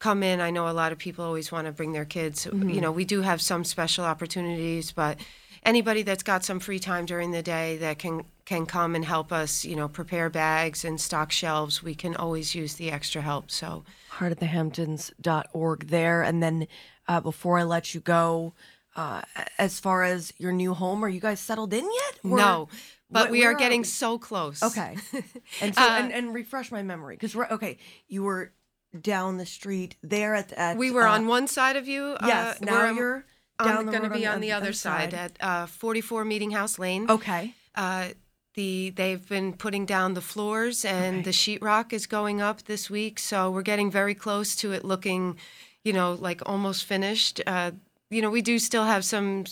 come 0.00 0.24
in. 0.24 0.40
I 0.40 0.50
know 0.50 0.68
a 0.68 0.72
lot 0.72 0.90
of 0.90 0.98
people 0.98 1.24
always 1.24 1.52
want 1.52 1.66
to 1.66 1.72
bring 1.72 1.92
their 1.92 2.04
kids. 2.04 2.46
You 2.46 2.80
know, 2.80 2.90
we 2.90 3.04
do 3.04 3.22
have 3.22 3.40
some 3.40 3.64
special 3.64 4.04
opportunities, 4.04 4.90
but 4.90 5.20
anybody 5.64 6.02
that's 6.02 6.24
got 6.24 6.44
some 6.44 6.58
free 6.58 6.80
time 6.80 7.06
during 7.06 7.30
the 7.30 7.42
day 7.42 7.76
that 7.78 7.98
can 8.00 8.24
can 8.44 8.66
come 8.66 8.96
and 8.96 9.04
help 9.04 9.30
us, 9.32 9.64
you 9.64 9.76
know, 9.76 9.86
prepare 9.88 10.28
bags 10.28 10.84
and 10.84 11.00
stock 11.00 11.30
shelves, 11.30 11.80
we 11.80 11.94
can 11.94 12.16
always 12.16 12.56
use 12.56 12.74
the 12.74 12.90
extra 12.90 13.22
help. 13.22 13.52
So 13.52 13.84
heartofthehamptons.org 14.18 15.88
there. 15.88 16.22
And 16.22 16.42
then 16.42 16.66
uh, 17.12 17.20
before 17.20 17.58
I 17.58 17.64
let 17.64 17.94
you 17.94 18.00
go, 18.00 18.54
uh, 18.96 19.22
as 19.58 19.80
far 19.80 20.02
as 20.04 20.32
your 20.38 20.52
new 20.52 20.74
home, 20.74 21.04
are 21.04 21.08
you 21.08 21.20
guys 21.20 21.40
settled 21.40 21.72
in 21.72 21.84
yet? 21.84 22.14
Or- 22.30 22.36
no, 22.36 22.68
but 23.10 23.28
Wh- 23.28 23.32
we 23.32 23.44
are 23.44 23.54
getting 23.54 23.80
we? 23.82 23.84
so 24.02 24.18
close. 24.18 24.62
Okay. 24.62 24.96
And 25.60 25.74
so, 25.74 25.82
Uh, 25.82 25.88
and, 26.00 26.12
and 26.12 26.34
refresh 26.34 26.70
my 26.72 26.82
memory 26.82 27.16
because 27.16 27.34
okay, 27.56 27.76
you 28.08 28.22
were 28.22 28.52
down 29.00 29.38
the 29.38 29.46
street 29.46 29.96
there 30.02 30.34
at, 30.34 30.52
at 30.52 30.76
We 30.76 30.90
were 30.90 31.06
uh, 31.08 31.14
on 31.16 31.26
one 31.26 31.46
side 31.48 31.76
of 31.76 31.86
you. 31.88 32.16
Yes, 32.24 32.60
uh, 32.60 32.64
now 32.64 32.80
we're 32.94 32.94
you're 32.94 33.24
the 33.58 33.90
going 33.90 34.02
to 34.02 34.10
be 34.10 34.26
on 34.26 34.34
on, 34.34 34.40
the 34.40 34.48
the 34.48 34.52
other 34.52 34.72
side, 34.72 35.12
side. 35.12 35.14
at 35.14 35.32
uh, 35.40 35.66
44 35.66 36.24
Meeting 36.24 36.50
House 36.50 36.78
Lane. 36.78 37.06
Okay. 37.10 37.54
Uh, 37.74 38.08
the 38.54 38.90
they've 38.90 39.26
been 39.28 39.54
putting 39.54 39.86
down 39.86 40.12
the 40.14 40.20
floors 40.20 40.84
and 40.84 41.24
the 41.24 41.30
sheetrock 41.32 41.92
is 41.92 42.06
going 42.06 42.42
up 42.42 42.62
this 42.64 42.90
week, 42.90 43.18
so 43.18 43.50
we're 43.50 43.62
getting 43.72 43.90
very 43.90 44.14
close 44.14 44.54
to 44.56 44.72
it 44.72 44.84
looking, 44.84 45.38
you 45.84 45.92
know, 45.92 46.12
like 46.20 46.40
almost 46.46 46.84
finished. 46.84 47.40
Uh, 47.46 47.72
you 48.10 48.22
know, 48.22 48.30
we 48.30 48.42
do 48.42 48.58
still 48.58 48.84
have 48.84 49.04
some 49.04 49.44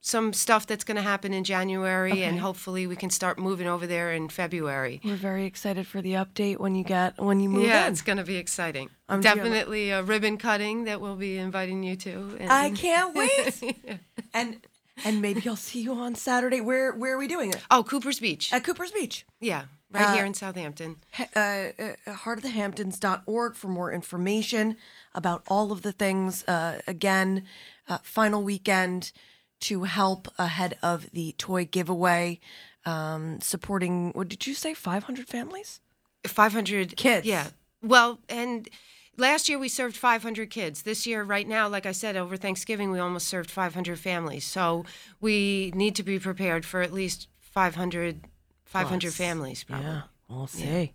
some 0.00 0.32
stuff 0.32 0.68
that's 0.68 0.84
going 0.84 0.94
to 0.96 1.02
happen 1.02 1.32
in 1.34 1.42
January, 1.42 2.22
and 2.22 2.38
hopefully 2.38 2.86
we 2.86 2.94
can 2.94 3.10
start 3.10 3.38
moving 3.40 3.66
over 3.66 3.88
there 3.88 4.12
in 4.12 4.28
February. 4.28 5.00
We're 5.04 5.16
very 5.16 5.46
excited 5.46 5.84
for 5.88 6.00
the 6.00 6.12
update 6.12 6.58
when 6.60 6.76
you 6.76 6.84
get 6.84 7.18
when 7.20 7.40
you 7.40 7.48
move 7.48 7.64
yeah, 7.66 7.86
in. 7.86 7.92
it's 7.92 8.02
going 8.02 8.18
to 8.18 8.24
be 8.24 8.36
exciting. 8.36 8.90
I'm. 9.08 9.20
Definitely 9.20 9.90
a 9.90 10.02
ribbon 10.04 10.36
cutting 10.38 10.84
that 10.84 11.00
we'll 11.00 11.16
be 11.16 11.36
inviting 11.38 11.82
you 11.82 11.96
to. 11.96 12.36
and- 12.38 12.52
I 12.52 12.70
can't 12.70 13.14
wait. 13.20 13.98
and 14.32 14.58
and 15.04 15.20
maybe 15.20 15.46
I'll 15.48 15.56
see 15.56 15.80
you 15.82 15.92
on 15.94 16.14
Saturday. 16.14 16.60
Where 16.60 16.92
where 16.92 17.14
are 17.14 17.18
we 17.18 17.26
doing 17.26 17.50
it? 17.50 17.60
oh, 17.70 17.82
Cooper's 17.82 18.20
Beach. 18.20 18.52
At 18.52 18.62
Cooper's 18.62 18.92
Beach. 18.92 19.26
Yeah, 19.40 19.64
right 19.90 20.04
Uh, 20.10 20.14
here 20.14 20.24
in 20.24 20.34
Southampton. 20.34 20.96
he- 21.12 21.24
uh, 21.34 21.38
uh, 21.80 21.94
heartofthehamptons.org 22.06 23.54
for 23.56 23.68
more 23.68 23.92
information 23.92 24.76
about 25.16 25.42
all 25.48 25.72
of 25.72 25.82
the 25.82 25.92
things. 25.92 26.44
Uh, 26.44 26.80
again, 26.86 27.44
uh, 27.88 27.98
final 28.02 28.42
weekend 28.42 29.10
to 29.58 29.84
help 29.84 30.28
ahead 30.38 30.76
of 30.82 31.10
the 31.12 31.34
toy 31.38 31.64
giveaway, 31.64 32.38
um, 32.84 33.40
supporting, 33.40 34.12
what 34.12 34.28
did 34.28 34.46
you 34.46 34.54
say, 34.54 34.74
500 34.74 35.26
families? 35.26 35.80
500 36.24 36.96
Kids. 36.96 37.26
Yeah. 37.26 37.48
Well, 37.82 38.20
and 38.28 38.68
last 39.16 39.48
year 39.48 39.58
we 39.58 39.68
served 39.68 39.96
500 39.96 40.50
kids. 40.50 40.82
This 40.82 41.06
year, 41.06 41.22
right 41.22 41.46
now, 41.46 41.68
like 41.68 41.86
I 41.86 41.92
said, 41.92 42.16
over 42.16 42.36
Thanksgiving, 42.36 42.90
we 42.90 42.98
almost 42.98 43.28
served 43.28 43.50
500 43.50 43.98
families. 43.98 44.44
So 44.44 44.84
we 45.20 45.72
need 45.74 45.94
to 45.96 46.02
be 46.02 46.18
prepared 46.18 46.64
for 46.64 46.82
at 46.82 46.92
least 46.92 47.28
500, 47.40 48.20
500 48.64 49.00
Plus. 49.00 49.16
families, 49.16 49.64
probably. 49.64 49.86
Yeah, 49.86 50.02
we'll 50.28 50.46
see. 50.46 50.92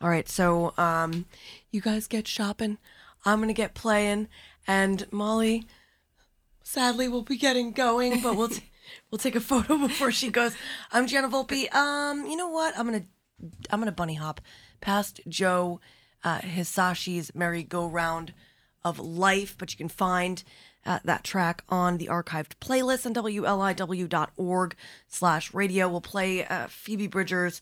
All 0.00 0.08
right, 0.08 0.28
so 0.28 0.72
um, 0.78 1.26
you 1.70 1.80
guys 1.80 2.06
get 2.06 2.26
shopping. 2.26 2.78
I'm 3.24 3.40
gonna 3.40 3.52
get 3.52 3.74
playing, 3.74 4.28
and 4.66 5.10
Molly, 5.12 5.66
sadly, 6.62 7.08
will 7.08 7.22
be 7.22 7.36
getting 7.36 7.72
going, 7.72 8.20
but 8.22 8.36
we'll 8.36 8.48
t- 8.48 8.70
we'll 9.10 9.18
take 9.18 9.36
a 9.36 9.40
photo 9.40 9.76
before 9.76 10.10
she 10.10 10.30
goes. 10.30 10.54
I'm 10.92 11.06
Gianna 11.06 11.28
Volpe. 11.28 11.72
Um, 11.74 12.26
you 12.26 12.36
know 12.36 12.48
what? 12.48 12.78
I'm 12.78 12.86
gonna 12.86 13.04
I'm 13.70 13.80
gonna 13.80 13.92
bunny 13.92 14.14
hop 14.14 14.40
past 14.80 15.20
Joe 15.28 15.80
uh, 16.24 16.38
Hisaishi's 16.38 17.34
merry-go-round 17.34 18.34
of 18.84 18.98
life, 18.98 19.56
but 19.58 19.72
you 19.72 19.76
can 19.76 19.88
find 19.88 20.42
uh, 20.86 20.98
that 21.04 21.24
track 21.24 21.62
on 21.68 21.98
the 21.98 22.06
archived 22.06 22.54
playlist 22.60 23.06
on 23.06 23.14
wliw.org 23.14 24.76
slash 25.06 25.54
radio. 25.54 25.88
We'll 25.88 26.00
play 26.00 26.44
uh, 26.46 26.66
Phoebe 26.68 27.06
Bridgers' 27.06 27.60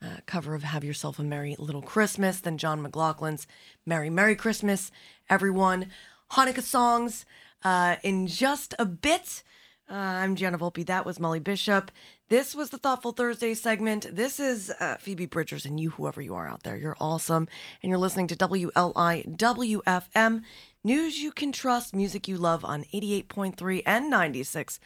uh, 0.00 0.18
cover 0.26 0.54
of 0.54 0.62
Have 0.62 0.84
Yourself 0.84 1.18
a 1.18 1.22
Merry 1.22 1.56
Little 1.58 1.82
Christmas, 1.82 2.40
then 2.40 2.58
John 2.58 2.84
McLaughlin's 2.84 3.46
Merry 3.84 4.10
Merry 4.10 4.36
Christmas, 4.36 4.92
everyone. 5.28 5.88
Hanukkah 6.32 6.62
songs 6.62 7.26
uh, 7.64 7.96
in 8.04 8.28
just 8.28 8.76
a 8.78 8.86
bit. 8.86 9.42
Uh, 9.90 9.94
I'm 9.94 10.36
Gianna 10.36 10.56
Volpe. 10.56 10.86
That 10.86 11.04
was 11.04 11.18
Molly 11.18 11.40
Bishop. 11.40 11.90
This 12.28 12.54
was 12.54 12.70
the 12.70 12.78
Thoughtful 12.78 13.10
Thursday 13.12 13.54
segment. 13.54 14.06
This 14.14 14.38
is 14.38 14.70
uh, 14.78 14.98
Phoebe 15.00 15.26
Bridgers 15.26 15.66
and 15.66 15.80
you, 15.80 15.90
whoever 15.90 16.22
you 16.22 16.36
are 16.36 16.48
out 16.48 16.62
there. 16.62 16.76
You're 16.76 16.96
awesome. 17.00 17.48
And 17.82 17.90
you're 17.90 17.98
listening 17.98 18.28
to 18.28 18.36
WLIWFM. 18.36 20.42
News 20.84 21.18
you 21.18 21.32
can 21.32 21.50
trust, 21.52 21.94
music 21.94 22.26
you 22.28 22.38
love 22.38 22.64
on 22.64 22.84
88.3 22.94 23.82
and 23.84 24.12
96.9 24.12 24.78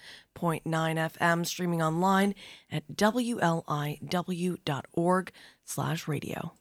FM, 0.64 1.46
streaming 1.46 1.82
online 1.82 2.34
at 2.70 2.84
WLIW.org 2.94 3.62
slash 5.64 6.08
radio. 6.08 6.52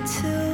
until 0.00 0.49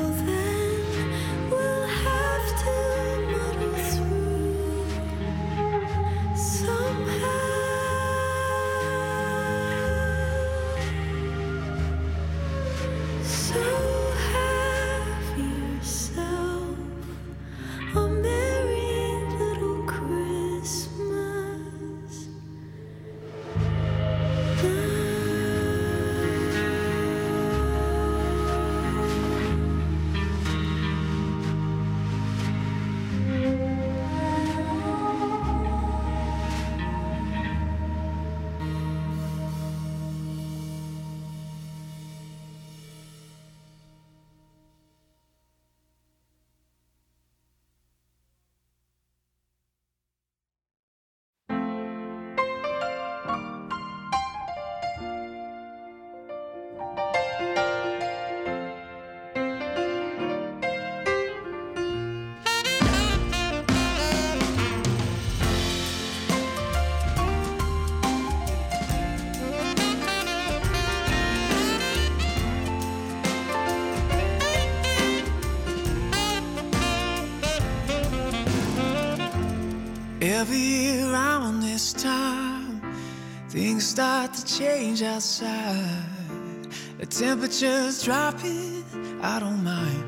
Things 83.76 83.88
start 83.88 84.32
to 84.32 84.42
change 84.46 85.02
outside. 85.02 86.66
The 86.96 87.04
temperature's 87.04 88.02
dropping, 88.02 88.82
I 89.20 89.38
don't 89.38 89.62
mind. 89.62 90.04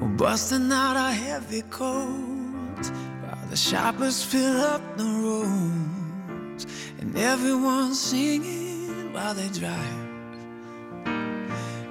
We're 0.00 0.16
busting 0.16 0.72
out 0.72 0.96
our 0.96 1.12
heavy 1.12 1.60
coats 1.68 2.88
while 2.88 3.46
the 3.50 3.56
shoppers 3.56 4.24
fill 4.24 4.56
up 4.56 4.80
the 4.96 5.04
roads 5.04 6.66
and 7.00 7.14
everyone's 7.18 8.00
singing 8.00 9.12
while 9.12 9.34
they 9.34 9.48
drive. 9.48 10.08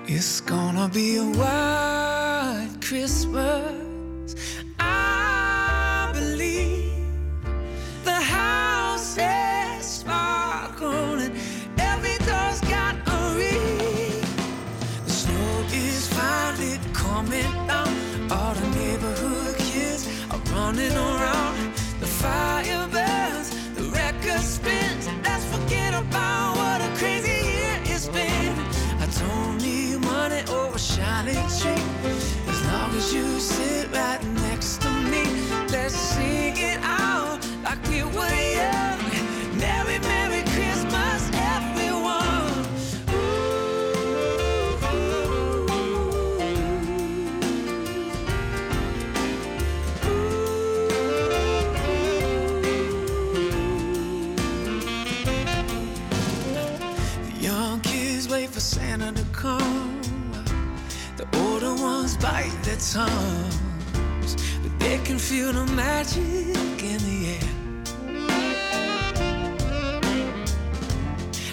It's 0.08 0.42
gonna 0.42 0.90
be 0.90 1.18
a 1.18 1.26
wild 1.26 2.82
Christmas. 2.82 3.83
songs, 62.94 64.36
but 64.62 64.80
they 64.80 65.00
can 65.00 65.18
feel 65.18 65.52
the 65.52 65.66
magic 65.74 66.78
in 66.92 67.00
the 67.10 67.20
air. 67.38 67.50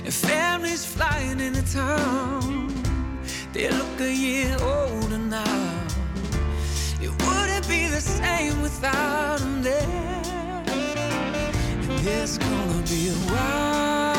And 0.05 0.13
families 0.13 0.85
flying 0.85 1.41
into 1.41 1.63
town, 1.73 2.75
they 3.55 3.71
look 3.71 4.01
a 4.01 4.13
year 4.13 4.55
older 4.61 5.17
now. 5.17 5.87
It 7.01 7.11
wouldn't 7.25 7.67
be 7.67 7.89
the 7.89 8.03
same 8.03 8.61
without 8.61 9.39
them 9.39 9.63
there. 9.63 10.63
And 11.89 11.99
there's 12.05 12.37
gonna 12.37 12.83
be 12.83 13.09
a 13.09 13.19
while. 13.33 14.10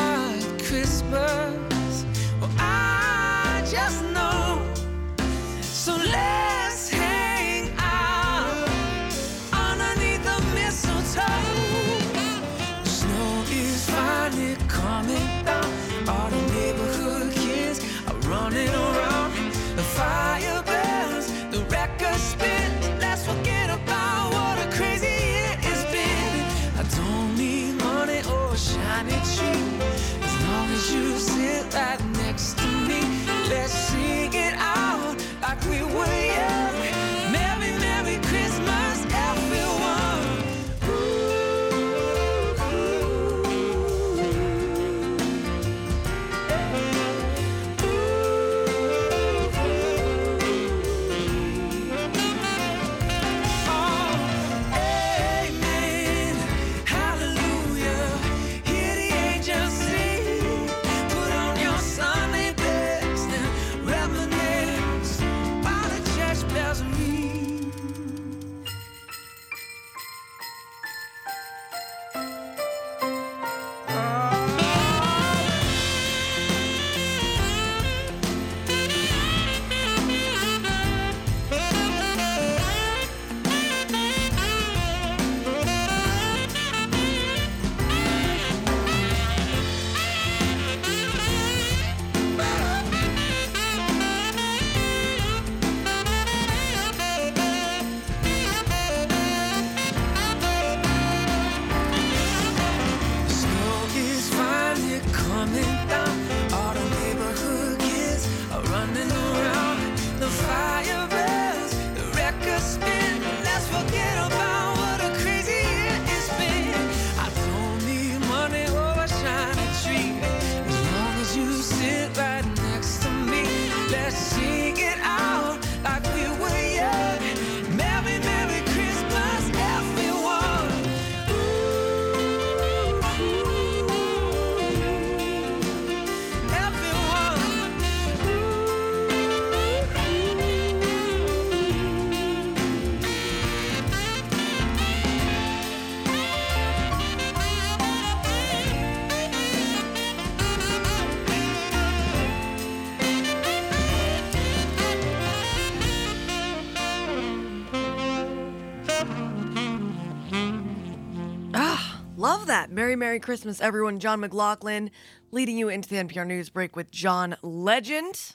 Merry, 162.92 163.12
Merry 163.12 163.20
Christmas, 163.20 163.58
everyone. 163.62 164.00
John 164.00 164.20
McLaughlin 164.20 164.90
leading 165.30 165.56
you 165.56 165.70
into 165.70 165.88
the 165.88 165.96
NPR 165.96 166.26
News 166.26 166.50
break 166.50 166.76
with 166.76 166.90
John 166.90 167.36
Legend 167.40 168.34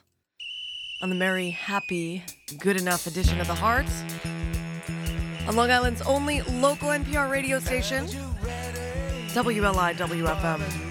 on 1.04 1.10
the 1.10 1.16
Merry, 1.16 1.52
Happy, 1.52 2.24
Good 2.58 2.76
Enough 2.76 3.06
edition 3.06 3.40
of 3.40 3.46
The 3.46 3.54
Heart. 3.54 3.86
On 5.48 5.56
Long 5.56 5.70
Island's 5.70 6.02
only 6.02 6.42
local 6.42 6.90
NPR 6.90 7.30
radio 7.30 7.60
station, 7.60 8.08
WLI 9.36 9.94
WFM. 9.94 10.88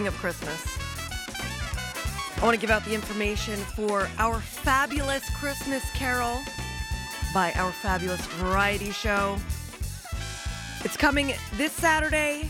Speaking 0.00 0.14
of 0.14 0.20
Christmas, 0.20 0.78
I 2.40 2.42
want 2.42 2.54
to 2.54 2.60
give 2.60 2.70
out 2.70 2.86
the 2.86 2.94
information 2.94 3.56
for 3.58 4.08
our 4.16 4.40
fabulous 4.40 5.28
Christmas 5.36 5.84
Carol 5.90 6.40
by 7.34 7.52
our 7.56 7.70
fabulous 7.70 8.24
variety 8.38 8.92
show. 8.92 9.36
It's 10.84 10.96
coming 10.96 11.34
this 11.58 11.72
Saturday. 11.72 12.48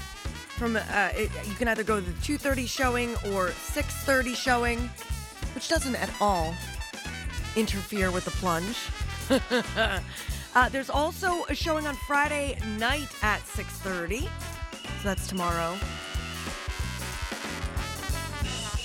From 0.59 0.77
uh, 0.77 0.81
it, 1.15 1.33
you 1.49 1.55
can 1.57 1.67
either 1.67 1.83
go 1.83 1.99
to 1.99 2.07
the 2.07 2.13
2:30 2.23 2.69
showing 2.69 3.11
or 3.33 3.49
6:30 3.49 4.37
showing, 4.37 4.79
which 5.57 5.69
doesn't 5.69 5.97
at 5.97 6.11
all 6.21 6.55
interfere 7.57 8.13
with 8.13 8.27
the 8.27 8.31
plunge. 8.31 8.79
uh, 10.55 10.69
there's 10.69 10.89
also 10.89 11.47
a 11.49 11.55
showing 11.57 11.89
on 11.89 11.97
Friday 12.07 12.57
night 12.79 13.11
at 13.23 13.41
6:30. 13.41 14.21
So 14.23 14.29
that's 15.03 15.27
tomorrow. 15.27 15.77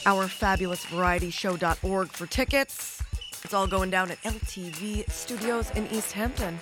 Our 0.05 0.27
fabulous 0.27 0.85
variety 0.85 1.31
show.org 1.31 2.09
for 2.09 2.27
tickets. 2.27 3.01
It's 3.43 3.53
all 3.53 3.67
going 3.67 3.89
down 3.89 4.11
at 4.11 4.21
LTV 4.23 5.09
Studios 5.09 5.71
in 5.71 5.87
East 5.87 6.11
Hampton. 6.11 6.59